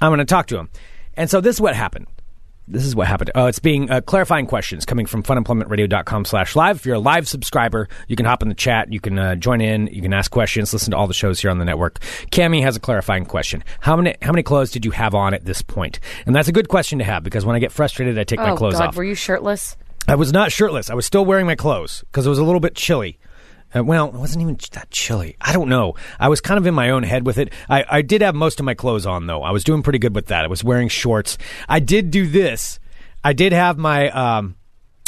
[0.01, 0.68] I'm going to talk to him.
[1.16, 2.07] And so this is what happened.
[2.69, 3.31] This is what happened.
[3.35, 6.77] Oh, it's being uh, clarifying questions coming from funemploymentradio.com slash live.
[6.77, 8.93] If you're a live subscriber, you can hop in the chat.
[8.93, 9.87] You can uh, join in.
[9.87, 10.73] You can ask questions.
[10.73, 12.01] Listen to all the shows here on the network.
[12.33, 13.63] Cami has a clarifying question.
[13.81, 16.01] How many how many clothes did you have on at this point?
[16.27, 18.51] And that's a good question to have because when I get frustrated, I take my
[18.51, 18.97] oh clothes God, off.
[18.97, 19.77] were you shirtless?
[20.09, 20.91] I was not shirtless.
[20.91, 23.19] I was still wearing my clothes because it was a little bit chilly.
[23.75, 25.37] Uh, well, it wasn't even that chilly.
[25.41, 25.95] I don't know.
[26.19, 27.53] I was kind of in my own head with it.
[27.69, 29.43] I, I did have most of my clothes on, though.
[29.43, 30.45] I was doing pretty good with that.
[30.45, 31.37] I was wearing shorts.
[31.69, 32.79] I did do this.
[33.25, 34.57] I did have my um,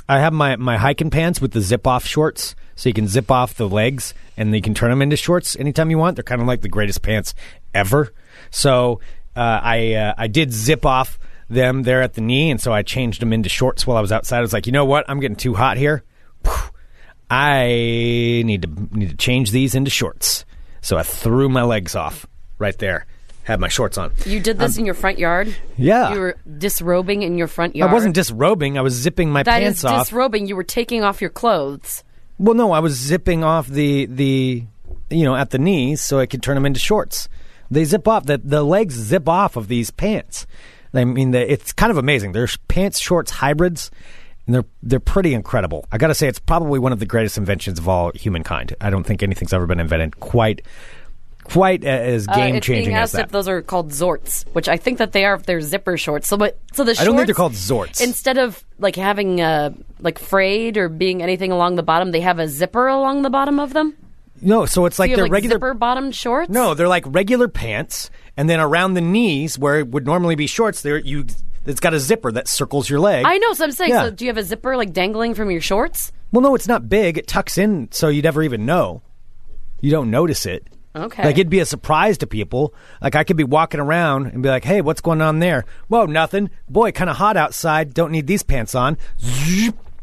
[0.08, 3.30] I have my, my hiking pants with the zip off shorts, so you can zip
[3.30, 6.16] off the legs and you can turn them into shorts anytime you want.
[6.16, 7.34] They're kind of like the greatest pants
[7.74, 8.14] ever.
[8.50, 9.00] So
[9.36, 11.18] uh, I uh, I did zip off
[11.50, 14.12] them there at the knee, and so I changed them into shorts while I was
[14.12, 14.38] outside.
[14.38, 15.04] I was like, you know what?
[15.08, 16.04] I'm getting too hot here.
[17.30, 17.66] I
[18.44, 20.44] need to need to change these into shorts.
[20.80, 22.26] So I threw my legs off
[22.58, 23.06] right there.
[23.44, 24.12] Had my shorts on.
[24.26, 25.48] You did this in your front yard.
[25.48, 26.12] Um, Yeah.
[26.12, 27.90] You were disrobing in your front yard.
[27.90, 28.76] I wasn't disrobing.
[28.76, 30.06] I was zipping my That pants is off.
[30.06, 30.46] disrobing.
[30.46, 32.04] You were taking off your clothes.
[32.38, 34.64] Well, no, I was zipping off the the
[35.10, 37.28] you know at the knees so I could turn them into shorts.
[37.70, 38.24] They zip off.
[38.26, 40.46] The the legs zip off of these pants.
[40.94, 42.32] I mean, the, it's kind of amazing.
[42.32, 43.90] They're pants shorts hybrids,
[44.48, 45.84] and they're they're pretty incredible.
[45.92, 48.74] I got to say, it's probably one of the greatest inventions of all humankind.
[48.80, 50.62] I don't think anything's ever been invented quite
[51.44, 53.26] quite as Uh, game being changing as that.
[53.26, 56.28] if those are called zorts, which I think that they are if they're zipper shorts.
[56.28, 58.02] So, but so the shorts, I don't think they're called zorts.
[58.02, 62.38] Instead of like having uh like frayed or being anything along the bottom, they have
[62.38, 63.94] a zipper along the bottom of them.
[64.42, 65.56] no, so it's like Do they're like regular.
[65.56, 66.50] zipper bottomed shorts.
[66.50, 70.46] No, they're like regular pants, and then around the knees, where it would normally be
[70.46, 71.24] shorts, there you
[71.68, 73.24] it's got a zipper that circles your leg.
[73.26, 73.52] I know.
[73.52, 74.04] So I'm saying, Yeah.
[74.04, 76.10] so do you have a zipper like dangling from your shorts?
[76.32, 77.16] Well, no, it's not big.
[77.18, 79.02] It tucks in, so you never even know.
[79.80, 80.66] You don't notice it.
[80.96, 81.22] Okay.
[81.22, 82.74] Like it'd be a surprise to people.
[83.00, 86.06] Like I could be walking around and be like, "Hey, what's going on there?" Whoa,
[86.06, 86.50] nothing.
[86.68, 87.94] Boy, kind of hot outside.
[87.94, 88.96] Don't need these pants on.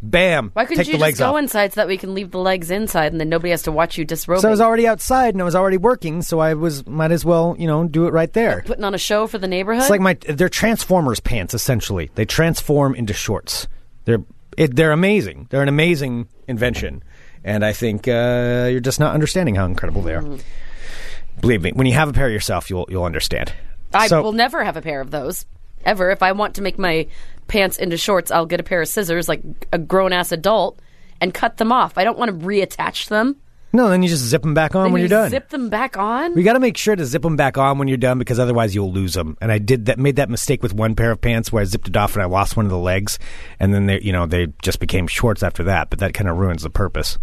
[0.10, 0.52] Bam.
[0.54, 1.39] Why couldn't Take you the just go off.
[1.39, 3.98] inside so that we can leave the legs inside and then nobody has to watch
[3.98, 4.41] you disrobing?
[4.41, 7.26] So I was already outside and I was already working, so I was might as
[7.26, 8.63] well, you know, do it right there.
[8.65, 9.82] putting on a show for the neighborhood.
[9.82, 12.12] It's like my they're Transformers pants essentially.
[12.15, 13.68] They transform into shorts.
[14.06, 14.24] They're
[14.58, 15.48] it, they're amazing.
[15.50, 17.04] They're an amazing invention,
[17.44, 20.22] and I think uh, you're just not understanding how incredible they are.
[20.22, 21.41] Mm-hmm.
[21.41, 23.52] Believe me, when you have a pair yourself, you'll you'll understand.
[23.94, 25.46] I So- will never have a pair of those
[25.86, 26.12] ever.
[26.12, 27.08] If I want to make my
[27.48, 30.80] pants into shorts, I'll get a pair of scissors, like a grown ass adult,
[31.21, 31.98] and cut them off.
[31.98, 33.38] I don't want to reattach them.
[33.74, 35.30] No, then you just zip them back on Then when you you're done.
[35.32, 36.34] Zip them back on.
[36.34, 38.74] We got to make sure to zip them back on when you're done because otherwise
[38.74, 39.38] you'll lose them.
[39.41, 41.89] And I did that, made that mistake with one pair of pants where I zipped
[41.89, 43.19] it off and I lost one of the legs,
[43.60, 45.89] and then they, you know, they just became shorts after that.
[45.89, 47.17] But that kind of ruins the purpose.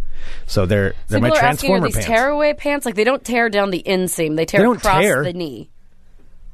[0.47, 2.07] So they're they're People my are asking, are transformer these pants.
[2.07, 2.85] tearaway pants?
[2.85, 5.25] Like they don't tear down the inseam; they tear They don't across tear.
[5.25, 5.71] the knee,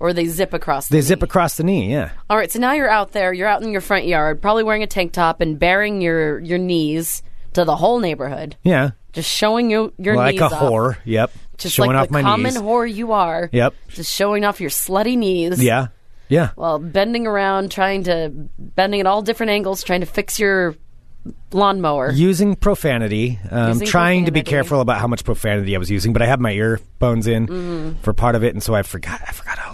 [0.01, 0.89] or they zip across.
[0.89, 1.91] the they the zip across the knee.
[1.93, 2.11] Yeah.
[2.31, 3.33] All right, so now you're out there.
[3.33, 6.59] You're out in your front yard, probably wearing a tank top and baring your your
[6.59, 7.23] knees
[7.55, 8.91] to the whole neighborhood, Yeah.
[9.13, 10.53] just showing you your like knees a off.
[10.53, 10.97] whore.
[11.05, 11.33] Yep.
[11.57, 12.63] just Showing like off the my common knees.
[12.63, 13.49] whore you are.
[13.53, 13.75] Yep.
[13.89, 15.63] Just showing off your slutty knees.
[15.63, 15.89] Yeah.
[16.29, 16.51] Yeah.
[16.57, 20.77] While bending around, trying to bending at all different angles, trying to fix your
[21.53, 22.11] lawnmower.
[22.13, 23.39] Using profanity.
[23.51, 26.27] Um, Using trying to be careful about how much profanity I was using, but I
[26.27, 28.01] had my earphones in Mm-hmm.
[28.03, 29.21] for part of it, and so I forgot.
[29.27, 29.73] I forgot how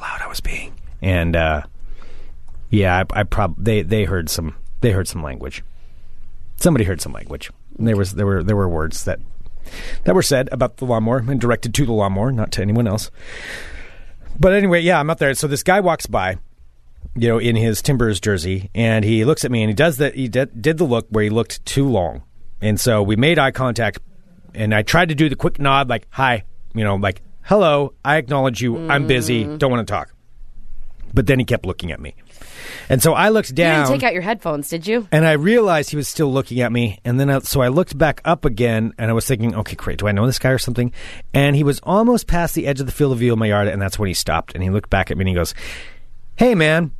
[1.03, 1.63] And uh,
[2.71, 5.63] yeah, I, I they they heard some they heard some language.
[6.57, 7.51] Somebody heard some language.
[7.79, 9.21] And there was there were there were words that
[10.05, 13.11] that were said about the lawnmower and directed to the lawnmower, not to anyone else.
[14.39, 15.35] But anyway, yeah, I'm up there.
[15.35, 16.39] So this guy walks by,
[17.15, 20.15] you know, in his Timbers jersey, and he looks at me and he does that.
[20.15, 22.23] He did, did the look where he looked too long,
[22.61, 24.01] and so we made eye contact,
[24.55, 26.45] and I tried to do the quick nod, like "Hi,"
[26.75, 28.91] you know, like "Hello, I acknowledge you.
[28.91, 29.45] I'm busy.
[29.45, 30.14] Don't want to talk."
[31.15, 32.15] But then he kept looking at me,
[32.89, 33.85] and so I looked You down.
[33.87, 35.07] didn't take out your headphones, did you?
[35.13, 37.97] And I realized he was still looking at me, and then I, so I looked
[37.97, 40.59] back up again, and I was thinking, okay, great, do I know this guy or
[40.59, 40.93] something?
[41.33, 43.69] And he was almost past the edge of the field of view of my yard,
[43.69, 45.55] and that's when he stopped, and he looked back at me and he goes,
[46.37, 46.91] "Hey, man."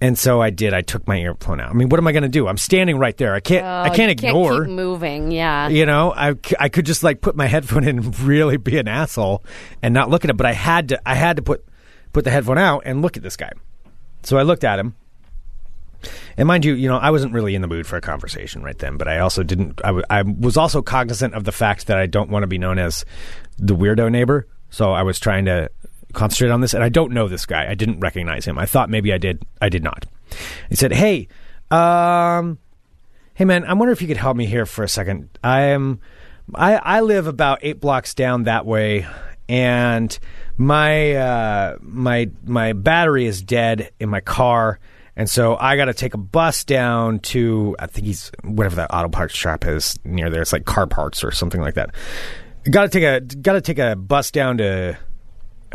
[0.00, 0.74] And so I did.
[0.74, 1.70] I took my earphone out.
[1.70, 2.48] I mean, what am I going to do?
[2.48, 3.34] I'm standing right there.
[3.34, 3.64] I can't.
[3.64, 4.52] I Oh, can't you ignore.
[4.54, 5.30] Can't keep moving.
[5.30, 5.68] Yeah.
[5.68, 8.88] you know, I, I could just like put my headphone in and really be an
[8.88, 9.44] asshole
[9.80, 11.00] and not look at it, but I had to.
[11.08, 11.64] I had to put
[12.12, 13.50] put the headphone out and look at this guy.
[14.22, 14.94] So I looked at him.
[16.36, 18.78] And mind you, you know, I wasn't really in the mood for a conversation right
[18.78, 19.80] then, but I also didn't.
[19.84, 22.58] I, w- I was also cognizant of the fact that I don't want to be
[22.58, 23.04] known as
[23.58, 24.48] the weirdo neighbor.
[24.70, 25.70] So I was trying to
[26.12, 27.70] concentrate on this, and I don't know this guy.
[27.70, 28.58] I didn't recognize him.
[28.58, 29.44] I thought maybe I did.
[29.60, 30.06] I did not.
[30.68, 31.28] He said, "Hey,
[31.70, 32.58] um,
[33.34, 35.28] hey man, I wonder if you could help me here for a second.
[35.44, 36.00] I am,
[36.54, 39.06] I I live about eight blocks down that way,
[39.52, 40.18] and
[40.56, 44.80] my uh, my my battery is dead in my car,
[45.14, 48.94] and so I got to take a bus down to I think he's whatever that
[48.94, 50.40] auto parts shop is near there.
[50.40, 51.90] It's like car parts or something like that.
[52.70, 54.96] Got to take a got to take a bus down to.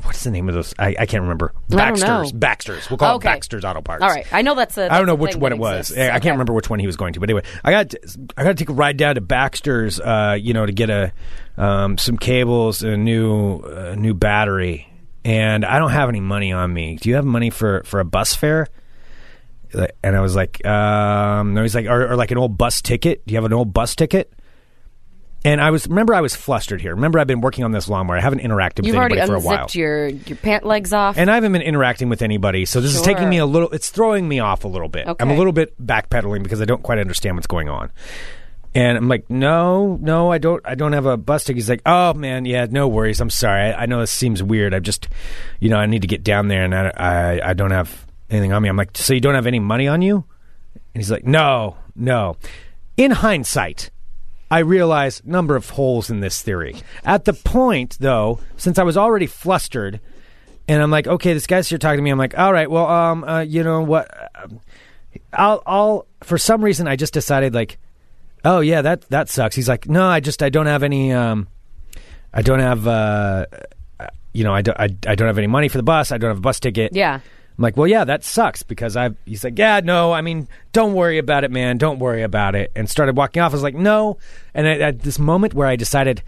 [0.03, 0.73] What is the name of those?
[0.79, 1.53] I, I can't remember.
[1.71, 2.05] I don't know.
[2.23, 2.31] Baxter's.
[2.33, 2.89] Baxter's.
[2.89, 3.29] We'll call Okay.
[3.29, 4.03] it Baxter's Auto Parts.
[4.03, 4.91] All right, I know that's a.
[4.93, 5.89] I don't know which one it was.
[5.91, 5.97] exists.
[5.97, 6.31] I can't Okay.
[6.31, 7.19] remember which one he was going to.
[7.19, 7.93] But anyway, I got
[8.37, 11.11] I got to take a ride down to Baxter's, uh, you know, to get a
[11.57, 14.91] um, some cables, and a new uh, new battery,
[15.25, 16.97] and I don't have any money on me.
[16.97, 18.67] Do you have money for for a bus fare?
[20.03, 21.61] And I was like, um, no.
[21.61, 23.25] He's like, or, or like an old bus ticket.
[23.27, 24.31] Do you have an old bus ticket?
[25.47, 26.93] And I was remember I was flustered here.
[26.93, 28.17] Remember I've been working on this lawnmower.
[28.17, 29.55] I haven't interacted with You've already anybody for a while.
[29.63, 31.17] unzipped your your pant legs off.
[31.17, 33.05] And I haven't been interacting with anybody, so this is Sure.
[33.13, 33.69] taking me a little.
[33.69, 35.07] It's throwing me off a little bit.
[35.07, 35.37] I'm a Okay.
[35.37, 37.91] little bit backpedaling because I don't quite understand what's going on.
[38.75, 40.61] And I'm like, no, no, I don't.
[40.65, 41.57] I don't have a bus ticket.
[41.57, 43.21] He's like, oh man, yeah, no worries.
[43.21, 43.71] I'm sorry.
[43.71, 44.73] I, I know this seems weird.
[44.73, 45.07] I just,
[45.61, 48.51] you know, I need to get down there, and I, I, I don't have anything
[48.51, 48.67] on me.
[48.69, 50.25] I'm like, so you don't have any money on you?
[50.93, 52.35] And he's like, no, no.
[52.97, 53.89] In hindsight,
[54.49, 56.75] I realize number of holes in this theory.
[57.03, 59.99] At the point, though, since I was already flustered,
[60.67, 62.09] and I'm like, okay, this guy's here talking to me.
[62.11, 64.31] I'm like, all right, well, um, uh, you know what?
[64.35, 64.59] Um,
[65.33, 66.07] I'll, I'll.
[66.23, 67.77] For some reason, I just decided like,
[68.45, 69.55] oh yeah, that that sucks.
[69.55, 71.11] He's like, no, I just I don't have any.
[71.11, 71.47] Um,
[72.33, 72.87] I don't have.
[72.87, 73.45] Uh,
[73.99, 74.79] uh, you know, I don't.
[74.79, 76.11] I, I don't have any money for the bus.
[76.11, 76.93] I don't have a bus ticket.
[76.95, 77.19] yeah.
[77.57, 79.09] I'm like, well, yeah, that sucks because I.
[79.25, 81.77] He's like, yeah, no, I mean, don't worry about it, man.
[81.77, 82.71] Don't worry about it.
[82.75, 83.51] And started walking off.
[83.51, 84.17] I was like, no.
[84.53, 86.21] And at, at this moment where I decided,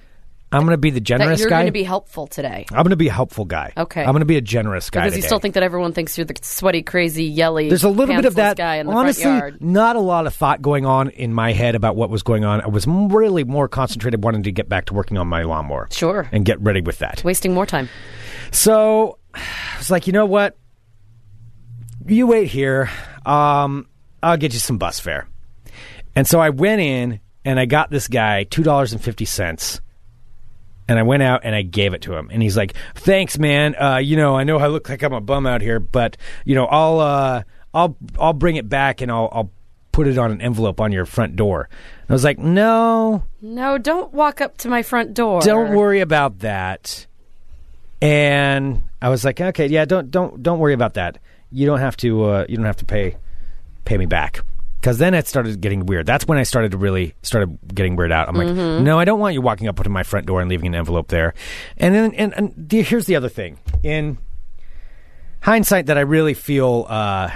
[0.51, 1.57] I'm going to be the That generous you're guy.
[1.57, 2.65] going to be helpful today.
[2.71, 3.71] I'm going to be a helpful guy.
[3.77, 4.01] Okay.
[4.01, 6.25] I'm going to be a generous guy Because you still think that everyone thinks you're
[6.25, 7.69] the sweaty, crazy, yelly.
[7.69, 8.57] There's a little bit of that.
[8.57, 9.61] guy in the Honestly, front yard.
[9.61, 12.61] not a lot of thought going on in my head about what was going on.
[12.61, 15.87] I was really more concentrated wanting to get back to working on my lawnmower.
[15.91, 16.27] Sure.
[16.31, 17.23] And get ready with that.
[17.23, 17.87] Wasting more time.
[18.51, 19.41] So I
[19.77, 20.57] was like, you know what?
[22.05, 22.89] You wait here.
[23.25, 23.87] Um,
[24.23, 25.27] I'll get you some bus fare.
[26.15, 29.81] And so I went in and I got this guy two dollars and fifty cents.
[30.87, 33.75] And I went out and I gave it to him, and he's like, "Thanks, man.
[33.75, 36.55] Uh, you know, I know I look like I'm a bum out here, but you
[36.55, 37.43] know, I'll uh,
[37.75, 39.51] I'll I'll bring it back and I'll I'll
[39.91, 41.69] put it on an envelope on your front door."
[42.01, 45.41] And I was like, "No, No, don't walk up to my front door.
[45.41, 47.05] don't worry about that.
[48.01, 51.19] And I was like, okay, yeah, don't don't don't worry about that.
[51.51, 53.17] You don't have to uh, you don't have to pay
[53.85, 54.41] pay me back.
[54.79, 56.05] Because then it started getting weird.
[56.05, 58.29] That's when I started to really started getting weird out.
[58.29, 60.67] I'm like, no, I don't want you walking up to my front door and leaving
[60.67, 61.33] an envelope there.
[61.75, 63.57] And then and, and the, here's the other thing.
[63.83, 64.17] In
[65.41, 67.29] hindsight, that I really feel uh,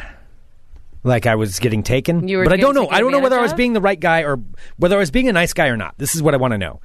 [1.04, 2.28] like I was getting taken.
[2.28, 2.88] You were but I don't know.
[2.88, 4.40] I don't know whether I was being the right guy or
[4.78, 5.96] whether I was being a nice guy or not.
[5.98, 6.80] This is what I want to know.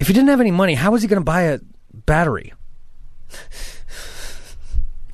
[0.00, 1.58] If he didn't have any money, how was he going to buy a
[1.92, 2.52] battery?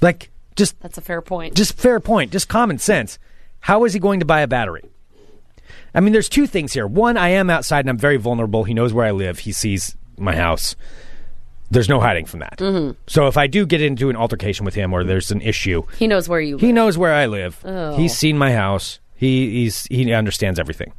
[0.00, 1.54] like, just That's a fair point.
[1.54, 3.18] just fair point, just common sense.
[3.60, 4.82] How is he going to buy a battery?
[5.94, 6.86] I mean, there's two things here.
[6.86, 8.64] One, I am outside and I'm very vulnerable.
[8.64, 9.40] He knows where I live.
[9.40, 10.76] He sees my house.
[11.70, 12.58] There's no hiding from that.
[12.58, 12.98] Mm-hmm.
[13.06, 16.06] So if I do get into an altercation with him or there's an issue, he
[16.06, 16.60] knows where you live.
[16.60, 17.60] he knows where I live.
[17.64, 17.96] Oh.
[17.96, 18.98] He's seen my house.
[19.14, 20.92] He he's he understands everything.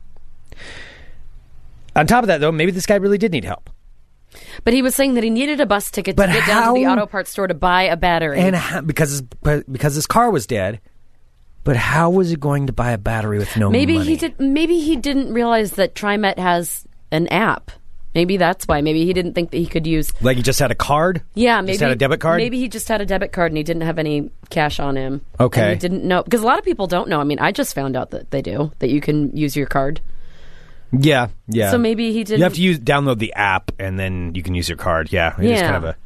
[1.96, 3.70] On top of that, though, maybe this guy really did need help.
[4.64, 6.80] But he was saying that he needed a bus ticket But to get down to
[6.80, 8.40] the how- auto parts store to buy a battery.
[8.40, 9.22] and how, because his,
[9.70, 10.80] because his car was dead.
[11.64, 14.10] But how was he going to buy a battery with no maybe money?
[14.10, 14.40] he did.
[14.40, 17.70] Maybe he didn't realize that TriMet has an app.
[18.16, 18.82] Maybe that's why.
[18.82, 20.12] Maybe he didn't think that he could use.
[20.22, 21.22] Like he just had a card.
[21.36, 22.38] Yeah, maybe just had a debit card.
[22.40, 25.22] Maybe he just had a debit card and he didn't have any cash on him.
[25.40, 25.62] Okay.
[25.62, 27.22] and he didn't know because a lot of people don't know.
[27.22, 30.02] I mean, I just found out that they do that you can use your card.
[30.92, 31.72] Yeah, yeah.
[31.72, 32.40] So maybe he didn't.
[32.40, 35.12] You have to use download the app and then you can use your card.
[35.12, 35.72] Yeah, it is Yeah.
[35.72, 35.98] kind of a.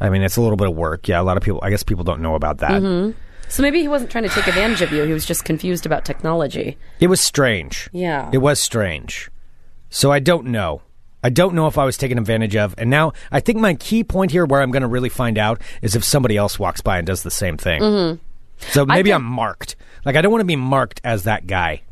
[0.00, 1.08] I mean, it's a little bit of work.
[1.08, 1.60] Yeah, a lot of people.
[1.62, 2.82] I guess people don't know about that.
[2.82, 3.16] Mm-hmm.
[3.48, 5.04] So maybe he wasn't trying to take advantage of you.
[5.04, 6.76] He was just confused about technology.
[7.00, 7.88] It was strange.
[7.92, 8.30] Yeah.
[8.32, 9.30] It was strange.
[9.90, 10.82] So I don't know.
[11.22, 12.74] I don't know if I was taken advantage of.
[12.78, 15.60] And now I think my key point here where I'm going to really find out
[15.82, 17.80] is if somebody else walks by and does the same thing.
[17.80, 18.22] Mm-hmm.
[18.72, 19.76] So maybe think- I'm marked.
[20.04, 21.82] Like I don't want to be marked as that guy.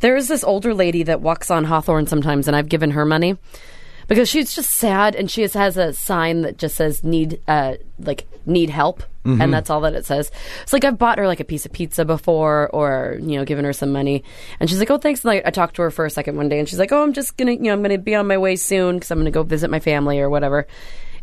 [0.00, 3.36] There is this older lady that walks on Hawthorne sometimes, and I've given her money
[4.08, 8.26] because she's just sad, and she has a sign that just says "need," uh, like
[8.46, 10.30] "need help," and that's all that it says.
[10.62, 13.64] It's like I've bought her like a piece of pizza before, or you know, given
[13.64, 14.24] her some money,
[14.58, 16.48] and she's like, "Oh, thanks." And, like I talked to her for a second one
[16.48, 18.38] day, and she's like, "Oh, I'm just gonna, you know, I'm gonna be on my
[18.38, 20.66] way soon because I'm gonna go visit my family or whatever,"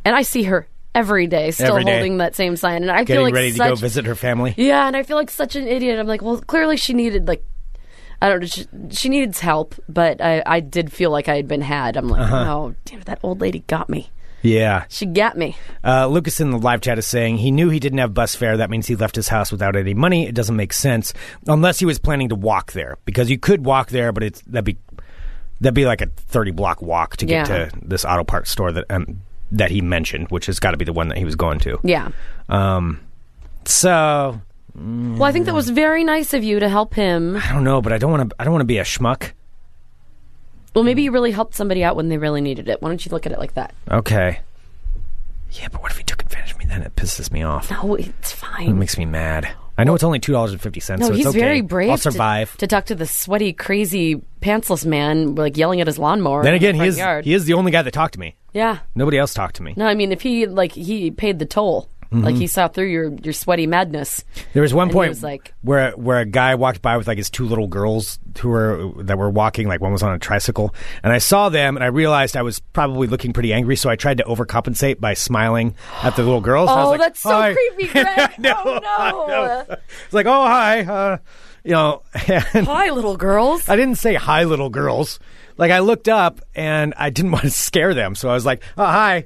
[0.05, 1.91] and I see her every day, still Every day.
[1.91, 4.53] holding that same sign, and I Getting feel like ready to go visit her family.
[4.57, 5.99] yeah, and I feel like such an idiot.
[5.99, 7.43] I'm like, well, clearly she needed like,
[8.21, 11.47] I don't know, she, she needs help, but I, I did feel like I had
[11.47, 11.95] been had.
[11.97, 12.45] I'm like, Uh-huh.
[12.55, 14.09] oh, damn it, that old lady got me.
[14.41, 14.85] Yeah.
[14.89, 15.57] She got me.
[15.83, 18.57] Uh, Lucas in the live chat is saying he knew he didn't have bus fare.
[18.57, 20.27] That means he left his house without any money.
[20.27, 21.13] It doesn't make sense
[21.47, 24.63] unless he was planning to walk there because you could walk there, but it's that'd
[24.63, 24.77] be
[25.59, 27.65] that'd be like a thirty block walk to get Yeah.
[27.69, 30.85] to this auto parts store that um, that he mentioned, which has got to be
[30.85, 31.79] the one that he was going to.
[31.83, 32.09] Yeah.
[32.47, 33.01] Um,
[33.65, 34.39] so
[34.77, 37.35] Well, I think that was very nice of you to help him.
[37.37, 38.35] I don't know, but I don't want to.
[38.39, 39.31] I don't want to be a schmuck.
[40.75, 42.81] Well, maybe you really helped somebody out when they really needed it.
[42.81, 43.73] Why don't you look at it like that?
[43.89, 44.39] Okay.
[45.53, 46.65] Yeah, but what if he took advantage of me?
[46.65, 47.71] Then it pisses me off.
[47.71, 48.61] No, it's fine.
[48.61, 48.79] It fine.
[48.79, 49.49] makes me mad.
[49.79, 50.99] I know it's only two dollars and fifty cents.
[51.01, 51.39] No, so it's he's okay.
[51.39, 51.89] very brave.
[51.89, 52.55] I'll to- survive.
[52.57, 56.43] To, talk to the sweaty, crazy, pantsless man, like yelling at his lawnmower.
[56.43, 57.25] then in the again, he front is yard.
[57.25, 58.35] he is the only guy that talked to me.
[58.53, 58.79] Yeah.
[58.93, 59.73] Nobody else talked to me.
[59.77, 62.39] No, I mean, if he like he paid the toll, like Mm-hmm.
[62.41, 64.23] he saw through your your sweaty madness.
[64.53, 67.17] There was one And point was like- where where a guy walked by with like
[67.17, 70.73] his two little girls who were that were walking, like one was on a tricycle,
[71.03, 73.95] and I saw them and I realized I was probably looking pretty angry, so I
[73.95, 76.69] tried to overcompensate by smiling at the little girls.
[76.69, 78.07] I was Oh, like, that's so "Hi." creepy, Greg.
[78.07, 79.25] I know, oh
[79.67, 79.75] no!
[80.05, 81.17] It's like, oh hi, uh,
[81.63, 82.03] you know.
[82.15, 83.67] Hi, little girls.
[83.67, 85.19] I didn't say hi, little girls.
[85.57, 88.61] Like I looked up and I didn't want to scare them, so I was like,
[88.77, 89.25] oh hi,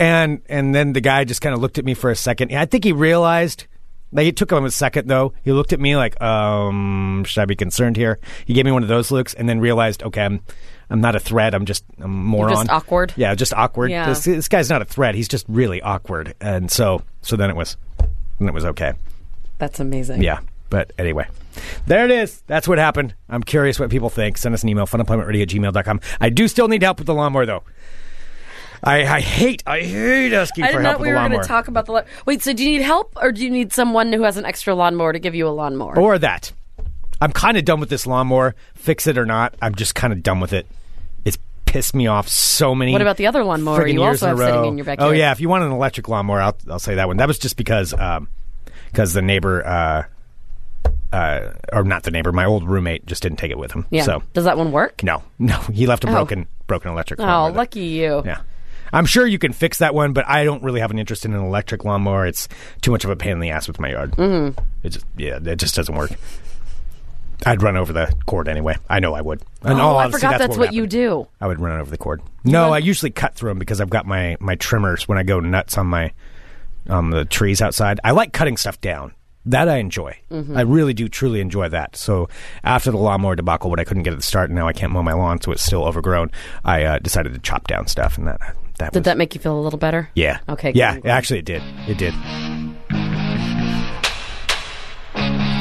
[0.00, 2.52] and and then the guy just kind of looked at me for a second.
[2.52, 3.66] I think he realized.
[4.12, 5.34] Like it took him a second though.
[5.44, 8.18] He looked at me like, um, should I be concerned here?
[8.44, 10.40] He gave me one of those looks and then realized, okay, I'm,
[10.88, 11.54] I'm not a threat.
[11.54, 12.66] I'm just a moron.
[12.66, 13.14] just awkward?
[13.14, 13.92] Yeah, just awkward.
[13.92, 14.08] Yeah.
[14.08, 15.14] This, this guy's not a threat.
[15.14, 16.34] He's just really awkward.
[16.40, 17.76] And so, so then it was,
[18.40, 18.94] then it was okay.
[19.58, 20.24] That's amazing.
[20.24, 20.40] Yeah.
[20.70, 21.28] But anyway,
[21.86, 22.42] there it is.
[22.48, 23.14] That's what happened.
[23.28, 24.38] I'm curious what people think.
[24.38, 26.00] Send us an email, funemploymentradio at gmail.com.
[26.20, 27.62] I do still need help with the lawnmower, though.
[28.82, 31.20] I, I hate, I hate asking I for didn't help know with we the were
[31.20, 31.42] going lawnmower.
[31.42, 31.92] to talk about the.
[31.92, 34.44] La- Wait, so do you need help, or do you need someone who has an
[34.46, 35.98] extra lawnmower to give you a lawnmower?
[35.98, 36.52] or that.
[37.20, 38.54] I'm kind of done with this lawnmower.
[38.74, 40.66] Fix it or not, I'm just kind of done with it.
[41.26, 42.92] It's pissed me off so many.
[42.92, 44.68] What about the other lawnmower friggin' you years also in a have sitting row.
[44.68, 45.10] in your backyard?
[45.10, 47.18] Oh yeah, if you want an electric lawnmower, I'll, I'll say that one.
[47.18, 47.92] That was just because
[48.90, 50.04] because the neighbor, uh,
[51.12, 53.84] uh, or not the neighbor, my old roommate just didn't take it with him.
[53.90, 54.02] yeah.
[54.04, 55.02] So Does that one work?
[55.02, 56.12] no, no, he left a Oh.
[56.12, 57.20] broken broken electric.
[57.20, 57.56] Oh, lawnmower there.
[57.58, 58.22] lucky you.
[58.24, 58.40] Yeah.
[58.92, 61.32] I'm sure you can fix that one, but I don't really have an interest in
[61.34, 62.26] an electric lawnmower.
[62.26, 62.48] It's
[62.82, 64.12] too much of a pain in the ass with my yard.
[64.12, 64.58] Mm-hmm.
[64.82, 66.10] It just, yeah, it just doesn't work.
[67.46, 68.76] I'd run over the cord anyway.
[68.88, 69.40] I know I would.
[69.64, 71.26] In Oh, all I honesty, forgot that's, would what you do.
[71.40, 72.20] I would run over the cord.
[72.44, 75.40] No, I usually cut through them because I've got my my trimmers when I go
[75.40, 76.12] nuts on my
[76.88, 77.98] on the trees outside.
[78.04, 79.14] I like cutting stuff down.
[79.46, 80.18] That I enjoy.
[80.30, 80.54] Mm-hmm.
[80.54, 81.96] I really do truly enjoy that.
[81.96, 82.28] So
[82.62, 84.92] after the lawnmower debacle, when I couldn't get at the start, and now I can't
[84.92, 86.30] mow my lawn, so it's still overgrown.
[86.62, 89.40] I uh, decided to chop down stuff, and that that Did was that make you
[89.40, 90.10] feel a little better?
[90.14, 90.40] yeah.
[90.48, 91.62] Okay, Yeah, good, actually, it did.
[91.88, 92.12] It did.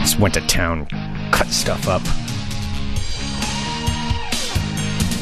[0.01, 0.87] Just went to town,
[1.31, 2.01] cut stuff up.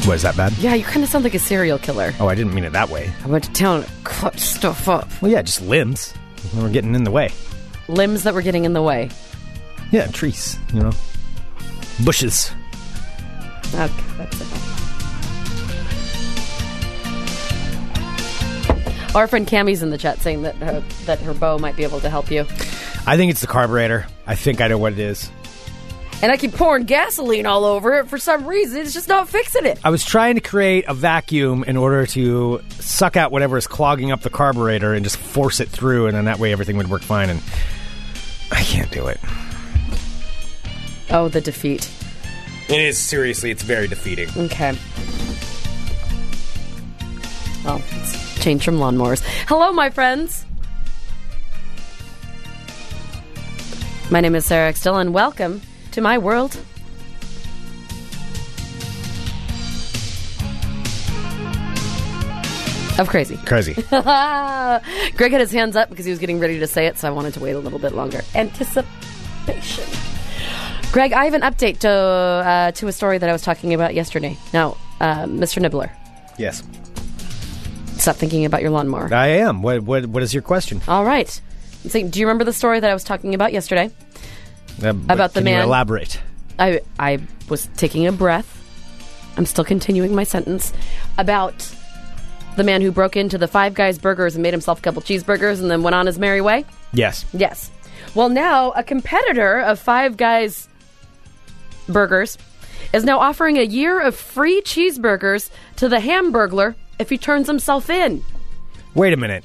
[0.06, 0.52] Was that bad?
[0.58, 2.14] Yeah, you kind of sound like a serial killer.
[2.18, 3.12] Oh, I didn't mean it that way.
[3.24, 5.06] I went to town cut stuff up.
[5.20, 6.14] Well, yeah, just limbs.
[6.54, 7.30] They were getting in the way.
[7.88, 9.10] Limbs that were getting in the way.
[9.92, 10.58] Yeah, trees.
[10.72, 10.92] You know,
[12.04, 12.52] bushes.
[13.74, 14.46] Okay, that's it.
[19.14, 22.00] Our friend Cammy's in the chat saying that her, that her bow might be able
[22.00, 22.42] to help you.
[23.06, 24.06] I think it's the carburetor.
[24.26, 25.30] I think I know what it is.
[26.20, 28.80] And I keep pouring gasoline all over it for some reason.
[28.80, 29.78] It's just not fixing it.
[29.84, 34.10] I was trying to create a vacuum in order to suck out whatever is clogging
[34.10, 37.02] up the carburetor and just force it through, and then that way everything would work
[37.02, 37.30] fine.
[37.30, 37.40] And
[38.50, 39.20] I can't do it.
[41.10, 41.88] Oh, the defeat.
[42.68, 44.28] It is seriously, it's very defeating.
[44.36, 44.76] Okay.
[47.64, 49.20] Well, let's change from lawnmowers.
[49.46, 50.46] Hello, my friends.
[54.10, 54.86] My name is Sarah X.
[54.86, 56.56] and Welcome to my world.
[62.98, 63.36] Of crazy.
[63.44, 63.74] Crazy.
[63.90, 67.10] Greg had his hands up because he was getting ready to say it, so I
[67.10, 68.22] wanted to wait a little bit longer.
[68.34, 69.84] Anticipation.
[70.90, 73.92] Greg, I have an update to uh, to a story that I was talking about
[73.92, 74.38] yesterday.
[74.54, 75.62] Now, uh, Mr.
[75.62, 75.90] Nibler,
[76.38, 76.62] yes,
[78.08, 79.12] stop thinking about your lawnmower.
[79.12, 79.60] I am.
[79.62, 80.80] What what what is your question?
[80.88, 81.40] All right.
[81.84, 83.90] I'm do you remember the story that I was talking about yesterday?
[84.82, 86.20] Um, but About the can you man- elaborate.
[86.58, 87.18] I I
[87.50, 88.54] was taking a breath.
[89.36, 90.72] I'm still continuing my sentence
[91.18, 91.54] about
[92.56, 95.60] the man who broke into the Five Guys Burgers and made himself a couple cheeseburgers
[95.60, 96.64] and then went on his merry way.
[96.92, 97.24] Yes.
[97.32, 97.70] Yes.
[98.14, 100.66] Well, now a competitor of Five Guys
[101.88, 102.38] Burgers
[102.92, 107.90] is now offering a year of free cheeseburgers to the Hamburglar if he turns himself
[107.90, 108.22] in.
[108.94, 109.44] Wait a minute.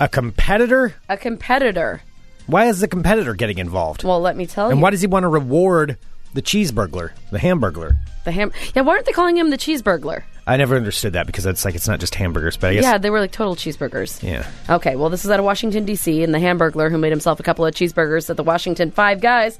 [0.00, 0.94] A competitor?
[1.08, 2.00] A competitor.
[2.46, 4.02] Why is the competitor getting involved?
[4.04, 4.72] Well, let me tell and you.
[4.76, 5.98] And why does he want to reward
[6.34, 7.96] the cheeseburglar, the hamburglar?
[8.24, 8.52] the ham?
[8.74, 10.24] Yeah, why aren't they calling him the cheeseburglar?
[10.46, 12.98] I never understood that because it's like it's not just hamburgers, but I guess Yeah,
[12.98, 14.22] they were like total cheeseburgers.
[14.22, 14.50] yeah.
[14.68, 17.42] Okay, well, this is out of Washington, D.C., and the Hamburglar, who made himself a
[17.42, 19.58] couple of cheeseburgers at the Washington Five Guys,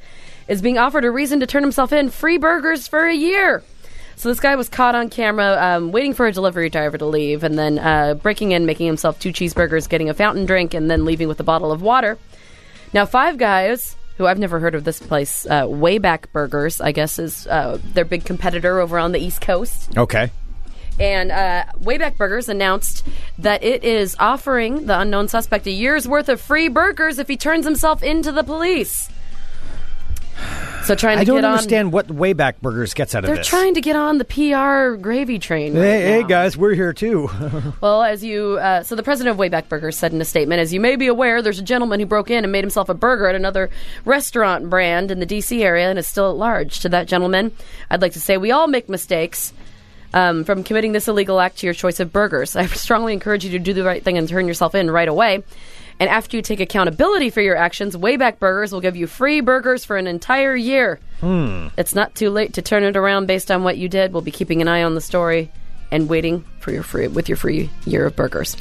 [0.49, 3.63] is being offered a reason to turn himself in free burgers for a year.
[4.21, 7.43] So this guy was caught on camera um, waiting for a delivery driver to leave,
[7.43, 11.07] and then uh, breaking in, making himself two cheeseburgers, getting a fountain drink, and then
[11.07, 12.19] leaving with a bottle of water.
[12.93, 17.19] Now, Five Guys, who I've never heard of this place, uh, Wayback Burgers, I guess,
[17.19, 19.97] is uh, their big competitor over on the East Coast.
[19.97, 20.31] Okay.
[20.99, 23.07] And uh, Wayback Burgers announced
[23.39, 27.39] that it is offering the unknown suspect a year's worth of free burgers if he
[27.39, 29.09] turns himself into the police.
[30.85, 33.25] So trying to I don't get understand what Wayback Burgers gets out on.
[33.25, 33.47] of They're this.
[33.47, 35.75] trying to get on the PR gravy train.
[35.75, 37.29] Right Hey, hey guys, we're here too.
[37.81, 40.73] Well, as you, uh, so the president of Wayback Burgers said in a statement, as
[40.73, 43.29] you may be aware, there's a gentleman who broke in and made himself a burger
[43.29, 43.71] at another
[44.05, 45.63] restaurant brand in the D.C.
[45.63, 46.81] area and is still at large.
[46.81, 47.53] To that gentleman,
[47.91, 49.53] I'd like to say we all make mistakes.
[50.13, 53.53] Um, from committing this illegal act to your choice of burgers, I strongly encourage you
[53.53, 55.45] to do the right thing and turn yourself in right away.
[56.01, 59.85] And after you take accountability for your actions, Wayback Burgers will give you free burgers
[59.85, 60.99] for an entire year.
[61.21, 61.69] Hmm.
[61.77, 64.13] It's not too late to turn it around based on what you did.
[64.15, 65.53] We'll be keeping an eye on the story
[65.93, 68.57] and waiting for your free with your free year of burgers.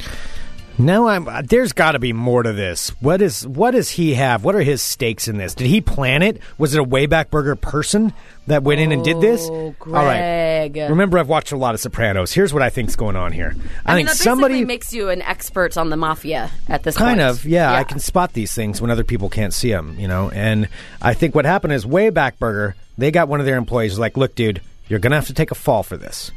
[0.78, 1.28] No, I'm.
[1.28, 2.90] uh, There's got to be more to this.
[3.00, 3.46] What is?
[3.46, 4.44] What does he have?
[4.44, 5.54] What are his stakes in this?
[5.54, 6.40] Did he plan it?
[6.58, 8.12] Was it a Wayback Burger person
[8.50, 9.48] that went in and did this?
[9.50, 10.70] Oh, All right.
[10.74, 12.32] Remember, I've watched a lot of Sopranos.
[12.32, 13.54] Here's what I think's going on here.
[13.84, 17.08] I, I mean, think somebody makes you an expert on the mafia at this point.
[17.08, 17.30] kind point.
[17.30, 19.98] of yeah, I can spot these things when other people can't see them.
[19.98, 20.68] You know, and
[21.00, 22.76] I think what happened is Wayback Burger.
[22.98, 25.54] They got one of their employees like, look, dude, you're gonna have to take a
[25.54, 26.30] fall for this.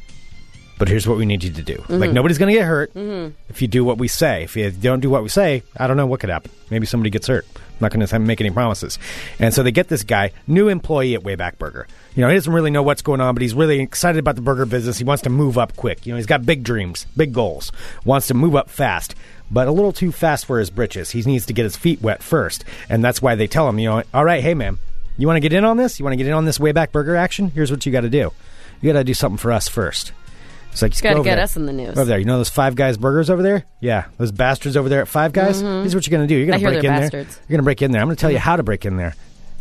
[0.79, 1.75] But here's what we need you to do.
[1.75, 1.93] Mm-hmm.
[1.93, 4.43] Like nobody's going to get hurt if you do what we say.
[4.43, 6.51] If you don't do what we say, I don't know what could happen.
[6.69, 7.45] Maybe somebody gets hurt.
[7.83, 8.97] Not going to make any promises.
[9.39, 11.85] And so they get this guy, new employee at Wayback Burger.
[12.15, 14.41] You know, he doesn't really know what's going on, but he's really excited about the
[14.41, 14.97] burger business.
[14.97, 16.05] He wants to move up quick.
[16.05, 17.71] You know, he's got big dreams, big goals.
[18.05, 19.15] Wants to move up fast,
[19.51, 21.11] but a little too fast for his britches.
[21.11, 23.89] He needs to get his feet wet first, and that's why they tell him, you
[23.89, 24.77] know, all right, hey man,
[25.17, 25.99] you want to get in on this?
[25.99, 27.49] You want to get in on this Wayback Burger action?
[27.49, 28.31] Here's what you got to do.
[28.81, 30.13] You got to do something for us first.
[30.73, 31.43] It's like gotta get there.
[31.43, 31.89] us in the news.
[31.97, 33.63] Over there, you know those Five Guys burgers over there?
[33.79, 35.61] Yeah, those bastards over there at Five Guys.
[35.61, 36.35] Here's what you're gonna do.
[36.35, 36.63] You're Mm-hmm.
[36.63, 37.35] Gonna hear break in bastards.
[37.35, 37.43] there.
[37.47, 38.01] You're gonna break in there.
[38.01, 39.15] I'm gonna tell you how to break in there.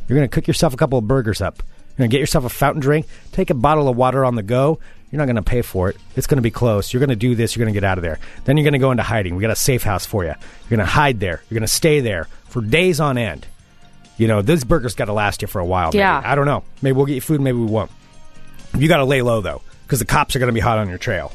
[0.09, 1.59] You're gonna cook yourself a couple of burgers up.
[1.63, 3.07] You're gonna get yourself a fountain drink.
[3.33, 4.79] Take a bottle of water on the go.
[5.11, 5.97] You're not gonna pay for it.
[6.17, 6.93] It's gonna be close.
[6.93, 7.55] You're gonna do this.
[7.55, 8.19] You're gonna get out of there.
[8.45, 9.37] Then you're gonna go into hiding.
[9.37, 10.31] We got a safe house for you.
[10.69, 11.43] You're gonna hide there.
[11.51, 13.47] You're gonna stay there for days on end.
[14.17, 15.89] You know, those burgers got to last you for a while.
[15.89, 15.99] maybe.
[15.99, 16.21] Yeah.
[16.25, 16.63] I don't know.
[16.81, 17.41] Maybe we'll get you food.
[17.41, 17.91] Maybe we won't.
[18.77, 20.88] You got to lay low though, because the cops are going to be hot on
[20.88, 21.30] your trail.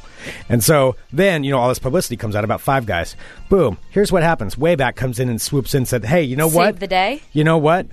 [0.49, 3.15] And so then, you know, all this publicity comes out about Five Guys.
[3.49, 3.77] Boom.
[3.91, 4.55] Here's what happens.
[4.55, 6.79] Wayback comes in and swoops in and said, "Hey, you know Save what?
[6.79, 7.21] the day?
[7.33, 7.85] You know what?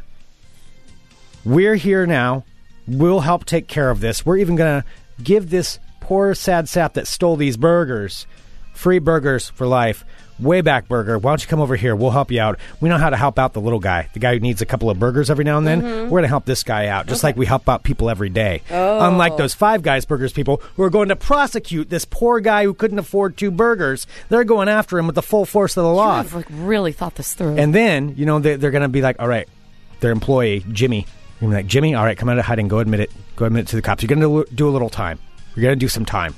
[1.44, 2.46] We're here now.
[2.88, 4.24] We'll help take care of this.
[4.24, 4.88] We're even going to
[5.22, 8.26] give this poor sad sap that stole these burgers
[8.72, 10.02] free burgers for life.
[10.40, 11.94] Wayback Burger, why don't you come over here?
[11.94, 12.58] We'll help you out.
[12.80, 14.90] We know how to help out the little guy, the guy who needs a couple
[14.90, 15.82] of burgers every now and then.
[15.82, 16.02] Mm-hmm.
[16.04, 18.62] We're going to help this guy out, just like we help out people every day.
[18.68, 19.36] Unlike oh.
[19.36, 22.98] those Five Guys Burgers people who are going to prosecute this poor guy who couldn't
[22.98, 24.06] afford two burgers.
[24.28, 26.18] They're going after him with the full force of the law.
[26.18, 27.56] I've like really thought this through.
[27.56, 29.48] And then, you know, they, they're going to be like, all right,
[30.00, 31.06] their employee, Jimmy.
[31.40, 32.68] You're like, Jimmy, all right, come out of hiding.
[32.68, 33.10] Go admit it.
[33.36, 34.02] Go admit it to the cops.
[34.02, 35.18] You're going to do a little time.
[35.54, 36.34] You're going to do some time.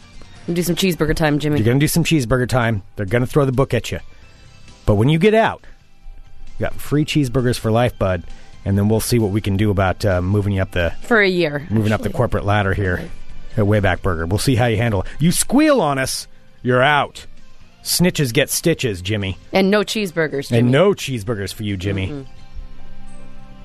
[0.55, 1.59] Do some cheeseburger time, Jimmy.
[1.59, 2.83] You're going to do some cheeseburger time.
[2.97, 4.01] They're going to throw the book at you.
[4.85, 5.65] But when you get out,
[6.59, 8.25] you got free cheeseburgers for life, bud.
[8.65, 11.21] And then we'll see what we can do about uh, moving you up the for
[11.21, 11.67] a year.
[11.71, 13.09] moving up the corporate ladder here
[13.57, 14.27] at Wayback Burger.
[14.27, 15.09] We'll see how you handle it.
[15.21, 16.27] You squeal on us,
[16.63, 17.27] you're out.
[17.85, 19.39] Snitches get stitches, Jimmy.
[19.53, 20.59] And no cheeseburgers, Jimmy.
[20.59, 22.27] And no cheeseburgers for you, Jimmy.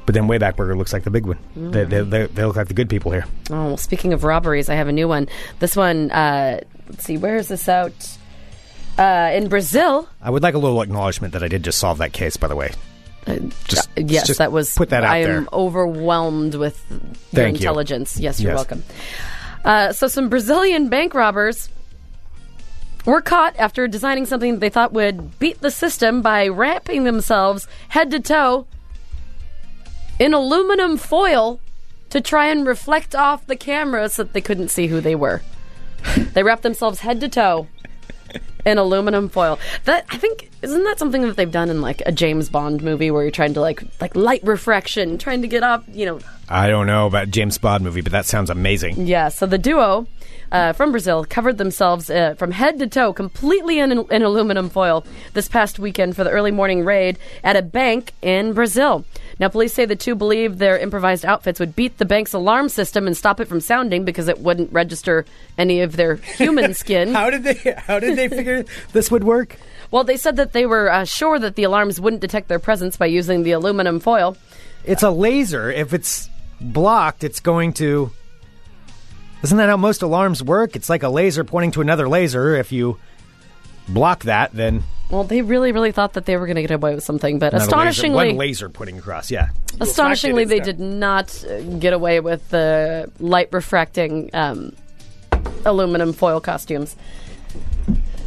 [0.06, 1.38] But then Wayback Burger looks like the big one.
[1.56, 3.26] They, they, they, they look like the good people here.
[3.50, 5.30] Oh, well, speaking of robberies, I have a new one.
[5.60, 7.94] This one, uh, let's see, where is this out?
[8.98, 10.10] Uh, in Brazil.
[10.22, 12.56] I would like a little acknowledgement that I did just solve that case, by the
[12.56, 12.72] way.
[13.68, 14.74] Just, Uh, Yes, just that was.
[14.76, 17.00] put that out I am overwhelmed with your
[17.32, 17.68] Thank you.
[17.68, 18.18] intelligence.
[18.18, 18.58] Yes, you're Yes.
[18.58, 18.84] welcome.
[19.64, 21.70] Uh, so, some Brazilian bank robbers
[23.06, 28.10] were caught after designing something they thought would beat the system by wrapping themselves head
[28.12, 28.66] to toe
[30.22, 31.60] in aluminum foil
[32.12, 35.42] to try and reflect off the camera so that they couldn't see who they were.
[36.34, 37.68] they wrapped themselves head to toe
[38.64, 39.58] in aluminum foil.
[39.86, 43.10] That I think isn't that something that they've done in like a James Bond movie
[43.10, 46.20] where you're trying to like like light refraction, trying to get up, you know.
[46.48, 49.08] I don't know about James Bond movie, but that sounds amazing.
[49.08, 50.06] Yeah, so the duo
[50.52, 55.06] uh, from Brazil covered themselves uh, from head to toe completely in, in aluminum foil
[55.34, 59.06] this past weekend for the early morning raid at a bank in Brazil.
[59.42, 63.08] Now, police say the two believe their improvised outfits would beat the bank's alarm system
[63.08, 65.26] and stop it from sounding because it wouldn't register
[65.58, 67.16] any of their human skin.
[67.16, 67.74] How did they?
[67.76, 69.58] How did they figure this would work?
[69.90, 72.98] well, they said that they were uh, sure that the alarms wouldn't detect their presence
[72.98, 74.38] by using the aluminum foil.
[74.86, 75.72] It's a laser.
[75.72, 76.30] If it's
[76.62, 78.12] blocked, it's going to.
[79.42, 80.76] Isn't that how most alarms work?
[80.76, 82.56] It's like a laser pointing to another laser.
[82.56, 83.00] If you
[83.90, 86.96] block that, then Well, they really, really thought that they were going to get away
[86.96, 89.30] with something, but another astonishingly, laser, one laser pointing across.
[89.30, 89.50] Yeah.
[89.82, 94.74] astonishingly, they did not uh, get away with the light refracting um,
[95.66, 96.96] aluminum foil costumes.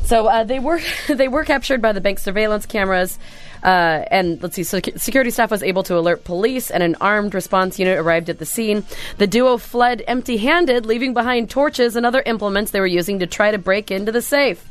[0.05, 3.18] So uh, they were they were captured by the bank's surveillance cameras,
[3.62, 4.62] uh, and let's see.
[4.62, 8.39] Sec- security staff was able to alert police, and an armed response unit arrived at
[8.39, 8.85] the scene.
[9.16, 13.51] The duo fled empty-handed, leaving behind torches and other implements they were using to try
[13.51, 14.68] to break into the safe.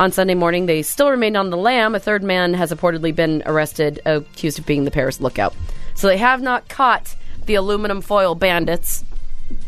[0.00, 1.94] On Sunday morning, they still remained on the lam.
[1.94, 5.54] A third man has reportedly been arrested, accused of being the Paris lookout.
[5.94, 9.04] So they have not caught the aluminum foil bandits,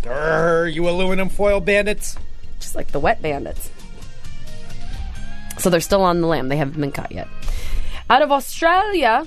[0.03, 2.17] Grr, you aluminum foil bandits.
[2.59, 3.71] just like the wet bandits.
[5.59, 6.49] So they're still on the lam.
[6.49, 7.29] They haven't been caught yet.
[8.09, 9.27] Out of Australia,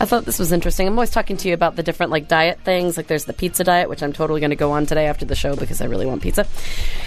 [0.00, 0.86] I thought this was interesting.
[0.86, 2.96] I'm always talking to you about the different like diet things.
[2.96, 5.34] Like there's the pizza diet, which I'm totally going to go on today after the
[5.34, 6.46] show because I really want pizza.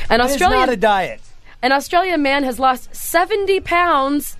[0.09, 1.21] And Australia, not a diet.
[1.65, 4.37] An Australian man has lost 70 pounds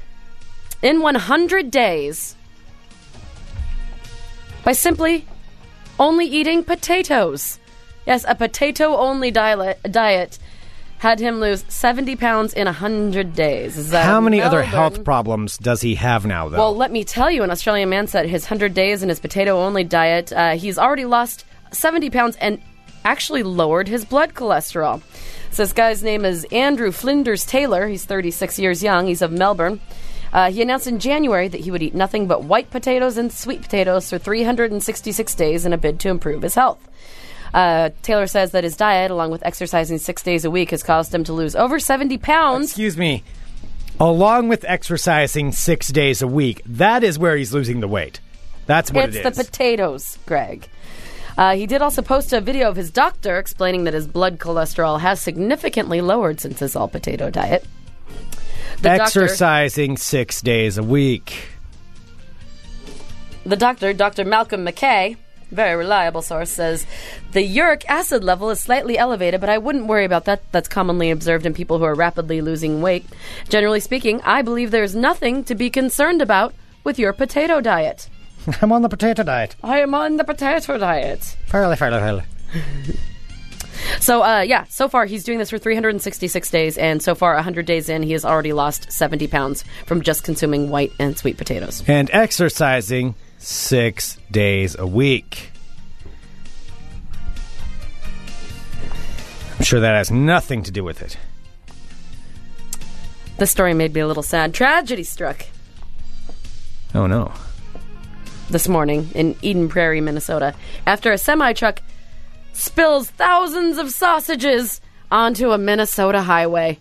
[0.84, 2.36] in 100 days
[4.64, 5.26] by simply
[6.00, 7.58] only eating potatoes.
[8.06, 10.38] Yes, a potato only diet,
[11.00, 13.92] had him lose 70 pounds in 100 days.
[13.92, 16.60] How many other health problems does he have now, though?
[16.60, 19.64] Well, let me tell you, an Australian man said his 100 days in his potato
[19.64, 22.62] only diet, uh, he's already lost 70 pounds and
[23.04, 25.02] actually lowered his blood cholesterol.
[25.56, 27.88] So this guy's name is Andrew Flinders Taylor.
[27.88, 29.08] He's 36 years young.
[29.08, 29.80] He's of Melbourne.
[30.34, 33.62] Uh, he announced in January that he would eat nothing but white potatoes and sweet
[33.62, 36.86] potatoes for 366 days in a bid to improve his health.
[37.54, 41.16] Uh, Taylor says that his diet, along with exercising six days a week, has caused
[41.16, 42.72] him to lose over 70 pounds.
[42.72, 43.24] Excuse me.
[43.98, 48.20] Along with exercising six days a week, that is where he's losing the weight.
[48.66, 50.68] That's what it's it the potatoes, Greg.
[51.38, 55.00] Uh, he did also post a video of his doctor explaining that his blood cholesterol
[55.00, 57.66] has significantly lowered since his all potato diet.
[58.78, 61.50] The doctor, exercising six days a week.
[63.46, 64.26] the doctor, Dr.
[64.26, 65.18] Malcolm McKay,
[65.52, 66.86] very reliable source, says
[67.32, 70.44] the uric acid level is slightly elevated, but I wouldn't worry about that.
[70.52, 73.06] That's commonly observed in people who are rapidly losing weight.
[73.50, 78.10] Generally speaking, I believe there's nothing to be concerned about with your potato diet.
[78.62, 79.56] I'm on the potato diet.
[79.64, 81.24] I am on the potato diet.
[81.48, 82.24] Fairly, fairly, fairly.
[84.00, 87.66] So, uh, yeah, so far he's doing this for 366 days, and so far, 100
[87.66, 91.84] days in, he has already lost 70 pounds from just consuming white and sweet potatoes.
[91.86, 95.52] And exercising six days a week.
[99.60, 101.18] I'm sure that has nothing to do with it.
[103.38, 104.54] This story made me a little sad.
[104.54, 105.46] Tragedy struck
[106.96, 107.34] Oh no.
[108.50, 110.54] This morning in Eden Prairie, Minnesota,
[110.86, 111.80] after a semi truck
[112.54, 114.82] spills thousands of sausages
[115.12, 116.80] onto a Minnesota highway.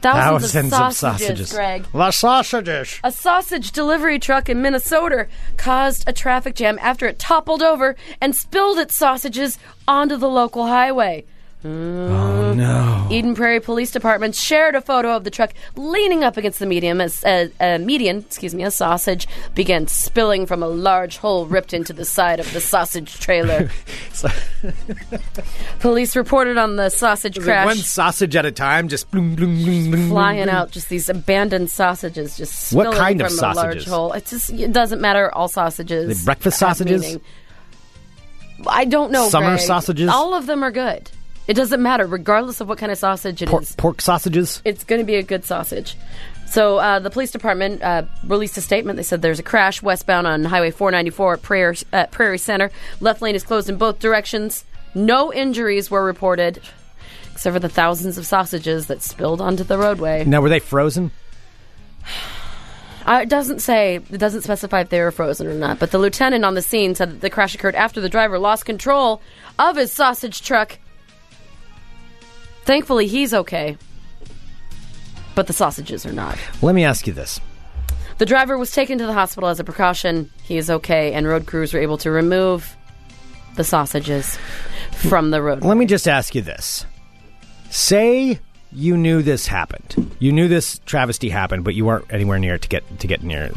[0.00, 1.52] Thousands, Thousands of, of sausages, sausages.
[1.52, 1.86] Greg.
[1.92, 3.00] The sausages.
[3.02, 8.34] A sausage delivery truck in Minnesota caused a traffic jam after it toppled over and
[8.34, 9.58] spilled its sausages
[9.88, 11.24] onto the local highway.
[11.62, 13.06] Oh no.
[13.10, 17.02] Eden Prairie Police Department shared a photo of the truck leaning up against the medium
[17.02, 21.74] as uh, uh, median, excuse me, a sausage began spilling from a large hole ripped
[21.74, 23.70] into the side of the sausage trailer.
[25.80, 29.90] Police reported on the sausage crash one sausage at a time, just bloom, bloom, bloom,
[29.90, 33.86] bloom, flying out, just these abandoned sausages, just What spilling kind of from a large
[33.86, 34.12] hole.
[34.12, 35.30] It just it doesn't matter.
[35.34, 37.18] All sausages, They breakfast sausages?
[38.66, 39.28] I don't know.
[39.28, 39.60] Summer Greg.
[39.60, 40.08] sausages?
[40.08, 41.10] All of them are good.
[41.50, 43.50] It doesn't matter, regardless of what kind of sausage it is.
[43.50, 44.62] Pork, pork sausages.
[44.64, 45.96] It's going to be a good sausage.
[46.46, 48.98] So uh, the police department uh, released a statement.
[48.98, 52.70] They said there's a crash westbound on Highway 494 at Prairie, uh, Prairie Center.
[53.00, 54.64] Left lane is closed in both directions.
[54.94, 56.60] No injuries were reported,
[57.32, 60.24] except for the thousands of sausages that spilled onto the roadway.
[60.24, 61.10] Now, were they frozen?
[63.04, 65.80] Uh, it doesn't say, it doesn't specify if they were frozen or not.
[65.80, 68.66] But the lieutenant on the scene said that the crash occurred after the driver lost
[68.66, 69.20] control
[69.58, 70.78] of his sausage truck.
[72.70, 73.76] Thankfully, he's okay,
[75.34, 76.38] but the sausages are not.
[76.62, 77.40] Let me ask you this.
[78.18, 80.30] The driver was taken to the hospital as a precaution.
[80.44, 82.76] He is okay, and road crews were able to remove
[83.56, 84.38] the sausages
[84.92, 85.64] from the road.
[85.64, 86.86] Let me just ask you this.
[87.70, 88.38] Say
[88.70, 90.14] you knew this happened.
[90.20, 93.50] You knew this travesty happened, but you weren't anywhere near to get to get near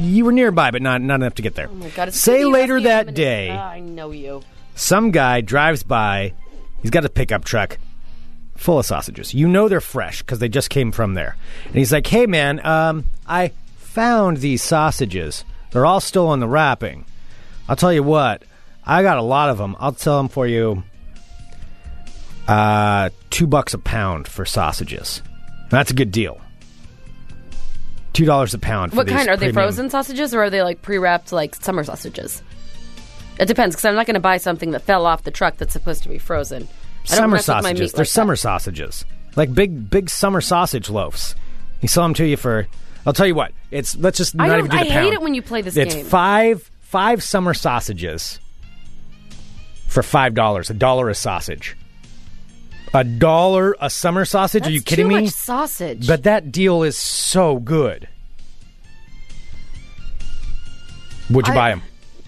[0.00, 1.68] you were nearby, but not not enough to get there.
[1.70, 4.42] Oh my God, Say later rusty in a that day, Ah, I know you.
[4.74, 6.32] some guy drives by.
[6.82, 7.78] He's got a pickup truck
[8.56, 9.34] full of sausages.
[9.34, 11.36] You know they're fresh because they just came from there.
[11.66, 15.44] And he's like, "Hey man, um, I found these sausages.
[15.70, 17.04] They're all still on the wrapping.
[17.68, 18.42] I'll tell you what,
[18.84, 19.76] I got a lot of them.
[19.80, 20.84] I'll sell them for you.
[22.46, 25.22] Uh, two bucks a pound for sausages.
[25.70, 26.40] That's a good deal.
[28.12, 28.92] Two dollars a pound.
[28.92, 29.28] For What kind?
[29.28, 32.42] Are they premium- frozen sausages or are they like pre-wrapped like summer sausages?
[33.38, 35.72] It depends because I'm not going to buy something that fell off the truck that's
[35.72, 36.68] supposed to be frozen.
[37.08, 37.92] Summer mess with my sausages.
[37.92, 38.12] They're like that.
[38.12, 39.04] summer sausages,
[39.36, 41.34] like big, big summer sausage loaves.
[41.80, 42.66] You sell them to you for.
[43.06, 43.52] I'll tell you what.
[43.70, 45.94] It's let's just not even do the I hate it when you play this it's
[45.94, 46.04] game.
[46.04, 48.40] five five summer sausages
[49.86, 50.70] for five dollars.
[50.70, 51.76] A dollar a sausage.
[52.94, 54.62] A dollar a summer sausage?
[54.62, 55.26] That's Are you kidding me?
[55.28, 56.06] Sausage.
[56.06, 58.08] But that deal is so good.
[61.30, 61.82] Would you I- buy them?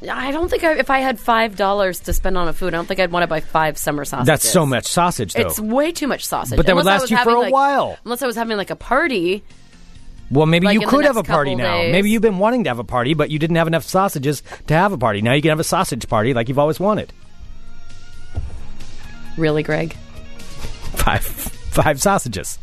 [0.09, 2.76] I don't think I, if I had five dollars to spend on a food, I
[2.76, 4.26] don't think I'd want to buy five summer sausages.
[4.26, 5.40] That's so much sausage, though.
[5.49, 6.57] It's way too much sausage.
[6.57, 7.99] But that would Unless I last you for a like- while.
[8.05, 9.42] Unless I was having like a party.
[10.30, 11.78] Well, maybe Like you could have a party now.
[11.78, 11.90] days.
[11.92, 14.74] Maybe you've been wanting to have a party, but you didn't have enough sausages to
[14.74, 15.22] have a party.
[15.22, 17.12] Now you can have a sausage party like you've always wanted.
[19.36, 19.94] Really, Greg?
[20.94, 22.59] Five, five sausages.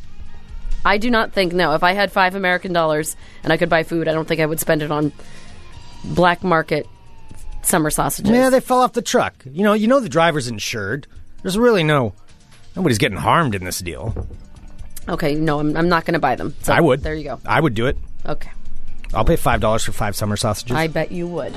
[0.86, 1.74] I do not think no.
[1.74, 4.46] If I had five American dollars and I could buy food, I don't think I
[4.46, 5.12] would spend it on
[6.04, 6.88] black market
[7.68, 8.32] summer sausages.
[8.32, 9.34] Yeah, they fell off the truck.
[9.46, 11.08] You know, you know the driver's insured.
[11.42, 12.14] There's really no
[12.76, 14.28] nobody's getting harmed in this deal.
[15.08, 16.56] okay, no, I'm, I'm not going to buy them.
[16.62, 17.02] So I would.
[17.02, 17.40] There you go.
[17.46, 17.98] I would do it.
[18.26, 18.52] Okay,
[19.14, 20.76] I'll pay five dollars for five summer sausages.
[20.76, 21.54] I bet you would.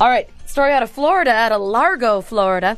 [0.00, 2.76] All right, story out of Florida, out of Largo, Florida.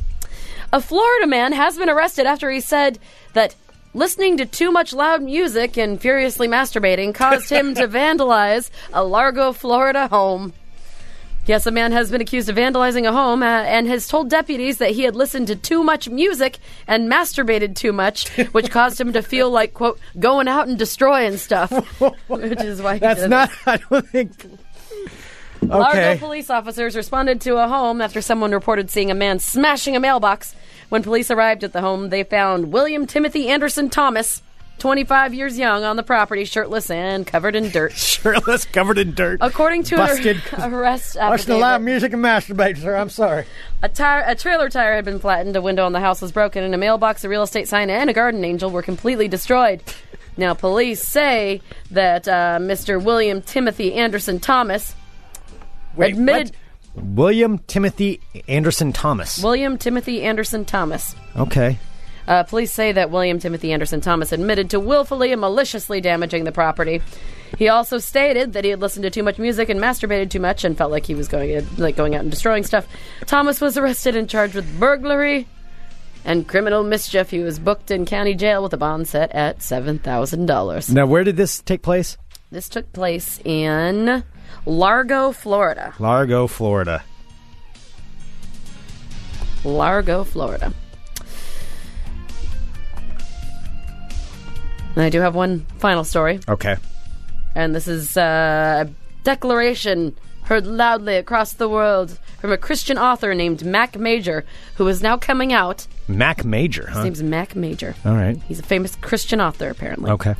[0.72, 2.98] A Florida man has been arrested after he said
[3.32, 3.54] that
[3.92, 9.52] listening to too much loud music and furiously masturbating caused him to vandalize a Largo,
[9.52, 10.52] Florida home.
[11.50, 14.78] Yes, a man has been accused of vandalizing a home uh, and has told deputies
[14.78, 19.12] that he had listened to too much music and masturbated too much, which caused him
[19.14, 21.72] to feel like, quote, going out and destroying stuff.
[22.28, 23.50] which is why he That's did not.
[23.66, 24.30] I don't think.
[25.60, 26.18] Largo Okay.
[26.20, 30.54] police officers responded to a home after someone reported seeing a man smashing a mailbox.
[30.88, 34.40] When police arrived at the home, they found William Timothy Anderson Thomas,
[34.80, 37.92] 25 years young, on the property, shirtless and covered in dirt.
[37.96, 39.38] Shirtless, covered in dirt.
[39.40, 40.42] According to Busted.
[40.56, 42.96] an arrest affidavit, Watching a lot of music and masturbate, sir.
[42.96, 43.44] I'm sorry.
[43.82, 46.64] a, tire, a trailer tire had been flattened, a window in the house was broken,
[46.64, 49.82] and a mailbox, a real estate sign, and a garden angel were completely destroyed.
[50.36, 51.60] Now, police say
[51.90, 53.02] that uh, Mr.
[53.02, 54.94] William Timothy Anderson Thomas
[55.96, 56.56] Wait, admitted.
[56.94, 57.04] what?
[57.04, 59.42] William Timothy Anderson Thomas.
[59.42, 61.14] William Timothy Anderson Thomas.
[61.36, 61.78] okay.
[62.28, 66.52] Uh, police say that William Timothy Anderson Thomas admitted to willfully and maliciously damaging the
[66.52, 67.02] property.
[67.58, 70.64] He also stated that he had listened to too much music and masturbated too much
[70.64, 72.86] and felt like he was going like going out and destroying stuff.
[73.26, 75.48] Thomas was arrested and charged with burglary
[76.24, 77.30] and criminal mischief.
[77.30, 80.92] He was booked in county jail with a bond set at seven thousand dollars.
[80.92, 82.16] Now, where did this take place?
[82.50, 84.24] This took place in
[84.66, 85.94] Largo, Florida.
[85.98, 87.02] Largo, Florida.
[89.64, 90.72] Largo, Florida.
[94.96, 96.40] And I do have one final story.
[96.48, 96.76] Okay.
[97.54, 98.90] And this is uh, a
[99.24, 105.00] declaration heard loudly across the world from a Christian author named Mac Major, who is
[105.00, 105.86] now coming out.
[106.08, 107.04] Mac Major, His huh?
[107.04, 107.94] name's Mac Major.
[108.04, 108.36] All right.
[108.48, 110.10] He's a famous Christian author, apparently.
[110.10, 110.34] Okay.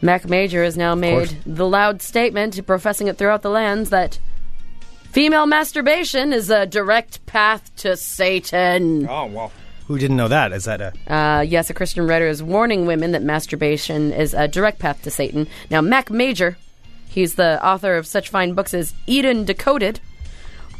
[0.00, 4.18] Mac Major has now made the loud statement, professing it throughout the lands, that
[5.10, 9.08] female masturbation is a direct path to Satan.
[9.08, 9.52] Oh, well.
[9.92, 10.52] Who didn't know that?
[10.52, 10.92] Is that a.
[11.14, 15.10] Uh, yes, a Christian writer is warning women that masturbation is a direct path to
[15.10, 15.46] Satan.
[15.70, 16.56] Now, Mac Major,
[17.10, 20.00] he's the author of such fine books as Eden Decoded,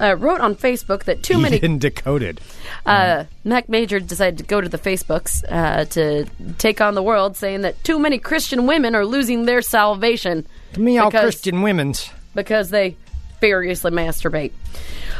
[0.01, 1.57] uh, wrote on Facebook that too many.
[1.57, 2.41] Eden Decoded.
[2.87, 6.25] Uh, Mac Major decided to go to the Facebooks uh, to
[6.57, 10.81] take on the world, saying that too many Christian women are losing their salvation To
[10.81, 12.09] me, all because- Christian women's.
[12.35, 12.97] because they
[13.41, 14.53] furiously masturbate.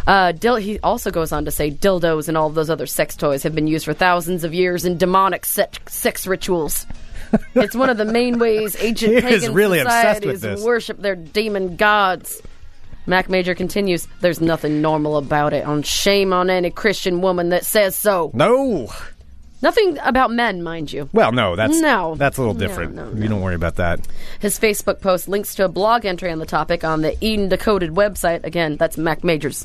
[0.07, 3.17] Uh, dil- he also goes on to say dildos and all of those other sex
[3.17, 6.87] toys have been used for thousands of years in demonic sex, sex rituals.
[7.55, 10.99] it's one of the main ways ancient He is pagan really obsessed with societies worship
[11.01, 12.41] their demon gods.
[13.07, 15.65] Mac Major continues, There's nothing normal about it.
[15.65, 18.31] On shame on any Christian woman that says so.
[18.35, 18.89] No.
[19.61, 21.09] Nothing about men, mind you.
[21.13, 22.17] Well, no, that's No.
[22.17, 22.95] that's a little No, different.
[22.95, 24.01] no, You don't worry about that.
[24.41, 27.91] His Facebook post links to a blog entry on the topic on the Eden Decoded
[27.93, 28.45] website.
[28.45, 29.65] Again, that's Mac Major's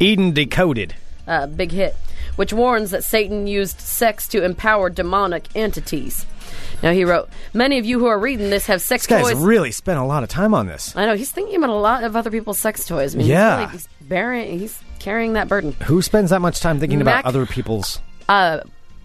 [0.00, 0.94] Eden Decoded.
[1.26, 1.94] uh, big hit,
[2.36, 6.26] which warns that Satan used sex to empower demonic entities.
[6.82, 9.42] Now he wrote, "Many of you who are reading this have sex This guy's toys."
[9.42, 10.94] really spent a lot of time on this.
[10.96, 13.14] I know he's thinking about a lot of other people's sex toys.
[13.14, 13.60] I mean, Yeah.
[13.60, 15.76] he's, really, he's bearing, he's carrying that burden.
[15.84, 18.00] Who spends that much time thinking Mac- about other people's?
[18.28, 18.60] Uh,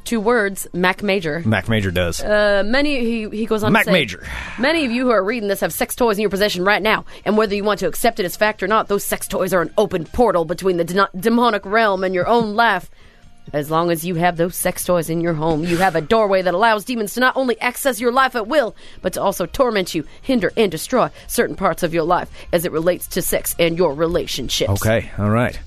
[0.07, 1.43] two words, Mac Major.
[1.45, 2.21] Mac Major does.
[2.23, 3.71] Uh, many he he goes on.
[3.73, 4.27] Mac to say, Major.
[4.57, 7.05] Many of you who are reading this have sex toys in your possession right now,
[7.25, 9.61] and whether you want to accept it as fact or not, those sex toys are
[9.61, 12.89] an open portal between the de- demonic realm and your own life.
[13.53, 16.41] As long as you have those sex toys in your home, you have a doorway
[16.41, 19.95] that allows demons to not only access your life at will, but to also torment
[19.95, 23.77] you, hinder, and destroy certain parts of your life as it relates to sex and
[23.77, 24.69] your relationships.
[24.71, 25.57] Okay, all right.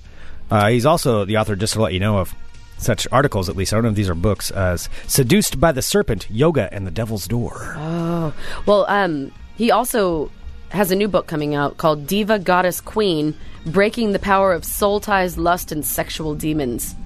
[0.51, 2.35] Uh, he's also the author, just to let you know, of
[2.81, 3.73] such articles, at least.
[3.73, 6.91] I don't know if these are books, as Seduced by the Serpent, Yoga, and the
[6.91, 7.75] Devil's Door.
[7.77, 8.33] Oh,
[8.67, 10.31] well, um, he also
[10.71, 13.35] has a new book coming out called Diva Goddess Queen
[13.67, 16.95] Breaking the Power of Soul Ties, Lust, and Sexual Demons.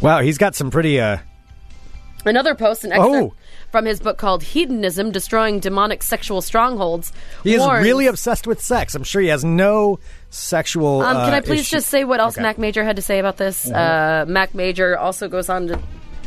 [0.00, 1.00] Wow, he's got some pretty.
[1.00, 1.18] Uh,
[2.24, 3.34] Another post, an excerpt Oh.
[3.70, 7.12] from his book called Hedonism Destroying Demonic Sexual Strongholds.
[7.44, 8.94] he is warns- really obsessed with sex.
[8.94, 9.98] I'm sure he has no
[10.32, 11.02] sexual.
[11.02, 12.42] Um, can uh, I please issue- just say what else Okay.
[12.42, 13.70] Mac Major had to say about this?
[13.70, 15.78] Uh, Mac Major also goes on to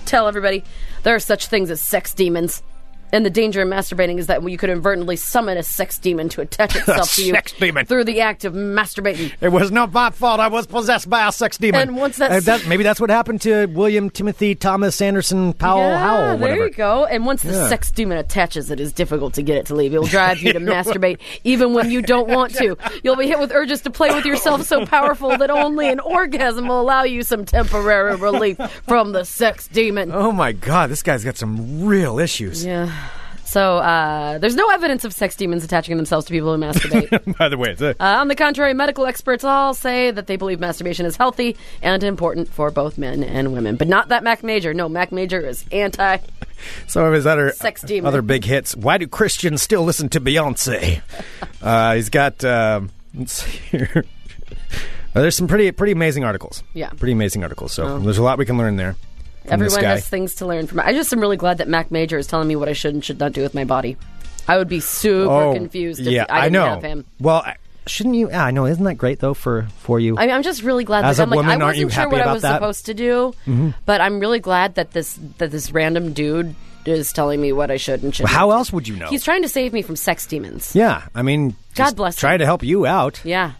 [0.05, 0.63] tell everybody
[1.03, 2.63] there are such things as sex demons.
[3.11, 6.41] And the danger in masturbating is that you could inadvertently summon a sex demon to
[6.41, 7.85] attach itself to you sex demon.
[7.85, 9.31] through the act of masturbating.
[9.39, 10.39] It was not my fault.
[10.39, 11.79] I was possessed by a sex demon.
[11.81, 15.79] And once that Uh, se- maybe that's what happened to William Timothy Thomas Anderson Powell
[15.81, 16.25] yeah, Howell.
[16.25, 16.65] there Whatever.
[16.67, 17.05] you go.
[17.05, 17.69] And once the Yeah.
[17.69, 19.93] sex demon attaches, it is difficult to get it to leave.
[19.93, 22.75] It will drive you to masturbate even when you don't want to.
[23.03, 26.67] You'll be hit with urges to play with yourself so powerful that only an orgasm
[26.67, 30.11] will allow you some temporary relief from the sex demon.
[30.11, 32.65] Oh my God, this guy's got some real issues.
[32.65, 32.91] Yeah.
[33.45, 37.37] So uh, there's no evidence of sex demons attaching themselves to people who masturbate.
[37.37, 40.35] By the way, it's a, Uh, on the contrary, medical experts all say that they
[40.35, 43.75] believe masturbation is healthy and important for both men and women.
[43.75, 44.73] But not that Mac Major.
[44.73, 46.17] No, Mac Major is anti.
[46.87, 48.07] some of his other Sex demon.
[48.07, 48.75] other big hits.
[48.75, 51.01] Why do Christians still listen to Beyonce?
[51.61, 52.43] uh, he's got.
[52.43, 54.05] Um, let's see here.
[55.15, 56.61] Uh, there's some pretty pretty amazing articles.
[56.73, 56.89] Yeah.
[56.89, 57.71] pretty amazing articles.
[57.73, 58.95] So there's a lot we can learn there.
[59.47, 60.79] Everyone has things to learn from.
[60.79, 63.03] I just am really glad that Mac Major is telling me what I should and
[63.03, 63.97] should not do with my body.
[64.47, 66.65] I would be super confused if Oh, yeah, I didn't know.
[66.65, 67.05] have him.
[67.19, 67.55] Well, I,
[67.87, 68.29] shouldn't you?
[68.29, 68.65] Yeah, I know.
[68.67, 70.17] Isn't that great though for for you?
[70.17, 71.79] I mean, I'm just really glad As that a I'm like woman, I aren't wasn't
[71.81, 72.47] you sure happy what I about was that?
[72.49, 72.55] Mm-hmm.
[72.57, 73.33] supposed to do,
[73.85, 77.77] but I'm really glad that this that this random dude is telling me what I
[77.77, 78.29] should and shouldn't.
[78.29, 78.35] Do.
[78.35, 79.07] How else would you know?
[79.07, 80.75] He's trying to save me from sex demons.
[80.75, 82.39] yeah, I mean, God just bless Trying him.
[82.41, 83.21] to help you out.
[83.25, 83.53] Yeah.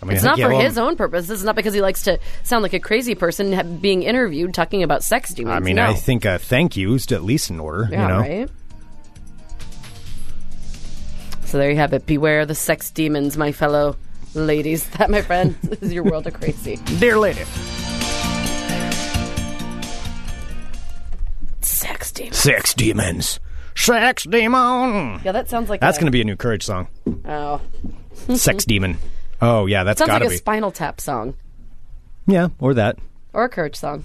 [0.00, 1.26] I mean, It's I not for his own- purpose.
[1.26, 4.54] This is not because he likes to sound like a crazy person ha- being interviewed
[4.54, 5.56] talking about sex demons.
[5.56, 5.86] I mean, no.
[5.86, 7.88] I think a thank you is at least in order.
[7.90, 8.50] Yeah, you know, right.
[11.46, 12.06] So there you have it.
[12.06, 13.96] Beware the sex demons, my fellow
[14.34, 14.86] ladies.
[14.98, 16.76] That, my friend, is your world of crazy.
[17.00, 17.42] dear lady.
[21.60, 22.36] Sex demons.
[22.36, 23.40] Sex demons.
[23.74, 25.20] Sex demon.
[25.24, 26.88] Yeah, that sounds like That's a, going to be a new courage song.
[27.24, 27.60] Oh,
[28.34, 28.98] Sex demon.
[29.40, 30.38] Oh yeah, that's sounds got like to a.
[30.38, 31.34] Spinal Tap song
[32.28, 32.98] yeah, or that.
[33.32, 34.04] or a courage song.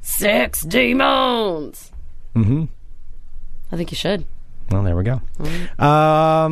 [0.00, 1.92] Sex demons.
[2.34, 2.64] Mm-hmm.
[3.70, 4.24] I think you should.
[4.70, 5.20] Well, there we go.
[5.82, 6.48] Um,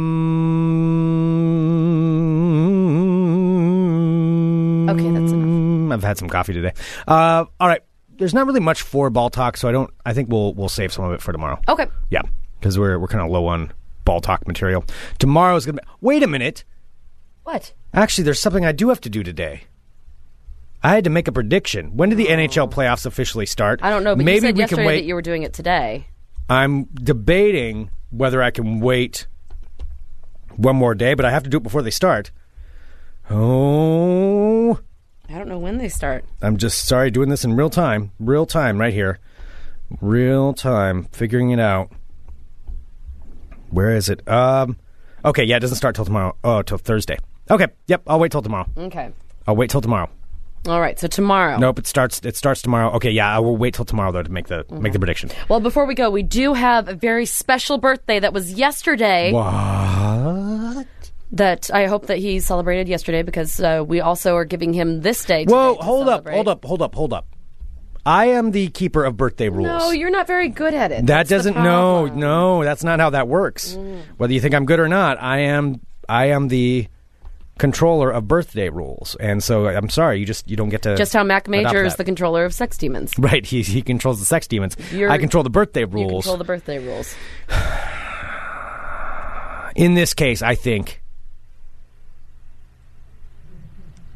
[4.89, 5.93] Okay, that's enough.
[5.93, 6.73] I've had some coffee today.
[7.09, 7.83] Uh, all right.
[8.19, 9.93] There's not really much for ball talk, so I don't.
[10.05, 11.61] I think we'll we'll save some of it for tomorrow.
[11.69, 11.87] Okay.
[12.11, 12.23] Yeah,
[12.61, 13.73] because we're we're kind of low on
[14.05, 14.85] ball talk material.
[15.19, 15.83] Tomorrow's gonna.
[15.83, 15.89] be...
[16.01, 16.65] Wait a minute.
[17.47, 17.73] What?
[17.95, 19.63] Actually, there's something I do have to do today.
[20.83, 21.97] I had to make a prediction.
[21.97, 23.79] When do the NHL playoffs officially start?
[23.85, 24.97] I don't know, but Maybe you said we yesterday can wait.
[25.03, 26.09] that you were doing it today.
[26.51, 29.29] I'm debating whether I can wait
[30.57, 32.33] one more day, but I have to do it before they start.
[33.31, 34.81] Oh,
[35.29, 36.25] I don't know when they start.
[36.43, 38.11] I'm just sorry doing this in real time.
[38.19, 39.21] Real time right here.
[40.01, 41.93] Real time figuring it out.
[43.71, 44.29] Where is it?
[44.29, 44.79] Um
[45.25, 46.37] Okay, yeah, it doesn't start till tomorrow.
[46.43, 47.19] Oh, till Thursday.
[47.51, 48.67] Okay, yep, I'll wait till tomorrow.
[48.77, 49.11] Okay.
[49.47, 50.11] I'll wait till tomorrow.
[50.69, 50.99] All right.
[50.99, 51.59] So tomorrow.
[51.59, 52.91] Nope, it starts it starts tomorrow.
[52.95, 55.31] Okay, yeah, I will wait till tomorrow though to make the make the prediction.
[55.49, 59.33] Well, before we go, we do have a very special birthday that was yesterday.
[59.33, 60.87] What?
[61.33, 65.25] That I hope that he celebrated yesterday because uh, we also are giving him this
[65.25, 65.45] day.
[65.45, 67.27] Whoa, hold up, hold up, hold up, hold up.
[68.05, 69.67] I am the keeper of birthday rules.
[69.67, 71.07] No, you're not very good at it.
[71.07, 73.75] that That's doesn't no, no, that's not how that works.
[73.75, 74.03] Mm.
[74.17, 76.87] Whether you think I'm good or not, I am I am the
[77.59, 79.17] controller of birthday rules.
[79.21, 81.97] And so I'm sorry, you just you don't get to Just how Mac Major is
[81.97, 83.13] the controller of sex demons.
[83.19, 84.77] Right, he he controls the sex demons.
[84.93, 86.27] You're- I control the birthday rules.
[86.27, 87.15] You control the birthday rules.
[89.77, 91.03] In this case, I think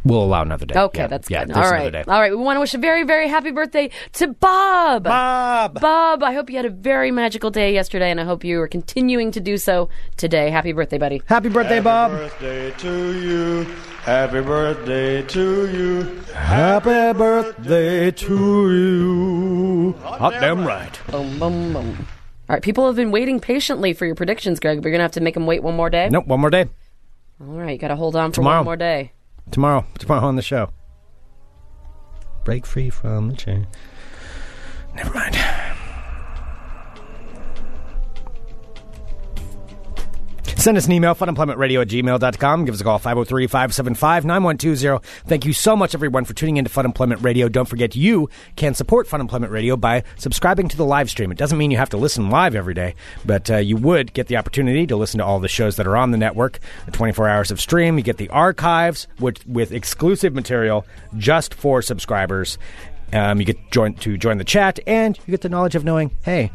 [0.04, 0.78] We'll allow another day.
[0.80, 1.54] Okay, Yeah, that's yeah, good.
[1.54, 2.06] there's All another right.
[2.06, 2.10] day.
[2.10, 2.30] All right.
[2.30, 5.04] We want to wish a very, very happy birthday to Bob.
[5.04, 5.78] Bob.
[5.80, 8.68] Bob, I hope you had a very magical day yesterday, and I hope you are
[8.68, 10.48] continuing to do so today.
[10.50, 11.20] Happy birthday, buddy.
[11.26, 12.12] Happy birthday, Bob.
[12.12, 13.64] Happy birthday to you.
[14.02, 16.22] Happy birthday to you.
[16.32, 19.92] Happy birthday to you.
[20.02, 20.98] Hot damn right.
[21.10, 22.06] Boom, boom, boom.
[22.48, 22.62] All right.
[22.62, 25.20] People have been waiting patiently for your predictions, Greg, but you're going to have to
[25.20, 26.08] make them wait one more day.
[26.10, 26.66] Nope, one more day.
[27.40, 27.72] All right.
[27.72, 28.58] You got to hold on for Tomorrow.
[28.60, 29.12] one more day.
[29.50, 29.86] Tomorrow.
[29.98, 30.70] Tomorrow on the show.
[32.44, 33.66] Break free from the chain.
[34.94, 35.36] Never mind.
[40.60, 42.66] Send us an email, funemploymentradio at gmail.com.
[42.66, 45.02] Give us a call, 503 575 9120.
[45.26, 47.48] Thank you so much, everyone, for tuning into Fun Employment Radio.
[47.48, 51.32] Don't forget, you can support Fun Employment Radio by subscribing to the live stream.
[51.32, 52.94] It doesn't mean you have to listen live every day,
[53.24, 55.96] but uh, you would get the opportunity to listen to all the shows that are
[55.96, 57.96] on the network, the 24 hours of stream.
[57.96, 60.84] You get the archives with, with exclusive material
[61.16, 62.58] just for subscribers.
[63.14, 66.10] Um, you get join, to join the chat, and you get the knowledge of knowing,
[66.22, 66.52] hey,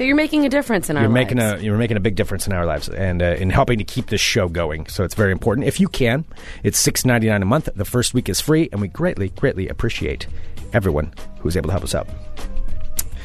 [0.00, 1.60] That you're making a difference in our you're making lives.
[1.60, 4.06] a you're making a big difference in our lives and uh, in helping to keep
[4.06, 4.86] this show going.
[4.86, 5.66] So it's very important.
[5.66, 6.24] If you can,
[6.62, 7.68] it's six ninety nine a month.
[7.76, 10.26] The first week is free, and we greatly greatly appreciate
[10.72, 12.08] everyone who's able to help us out.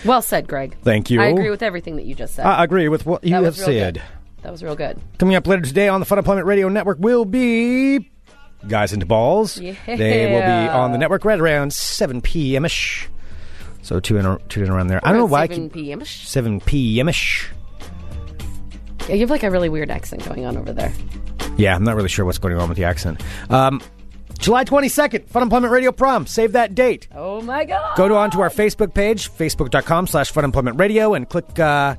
[0.04, 0.76] Well said, Greg.
[0.84, 1.22] Thank you.
[1.22, 2.46] I agree with everything that you just said.
[2.46, 3.94] I agree with what you that have said.
[3.94, 4.04] good.
[4.42, 5.00] That was real good.
[5.18, 8.12] Coming up later today on the Fun Employment Radio Network will be
[8.68, 9.58] Guys into Balls.
[9.58, 9.76] Yeah.
[9.88, 12.66] They will be on the network right around seven p.m.
[12.66, 13.08] ish.
[13.86, 15.00] So tune in, tune in around there.
[15.04, 16.04] I don't know why 7 keep p.m.
[16.06, 17.08] seven p.m.
[17.08, 17.48] ish.
[19.08, 20.92] Yeah, you have like a really weird accent going on over there.
[21.58, 23.22] Yeah, I'm not really sure what's going on with the accent.
[23.52, 23.80] Um,
[24.40, 26.26] July 22nd, Fun Employment Radio Prom.
[26.26, 27.08] Save that date.
[27.14, 27.96] Oh my god!
[27.96, 31.96] Go to onto our Facebook page, facebook.com slash Fun Employment Radio, and click uh,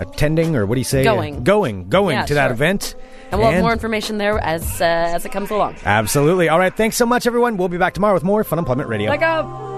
[0.00, 1.04] attending, or what do you say?
[1.04, 1.44] Going.
[1.44, 1.90] Going.
[1.90, 2.52] Going Yeah, to that sure.
[2.54, 2.94] event.
[3.30, 5.76] and we'll have more information there as uh, as it comes along.
[5.84, 6.48] Absolutely.
[6.48, 6.74] All right.
[6.74, 7.58] Thanks so much, everyone.
[7.58, 9.10] We'll be back tomorrow with more Fun Employment Radio.
[9.10, 9.77] Like a.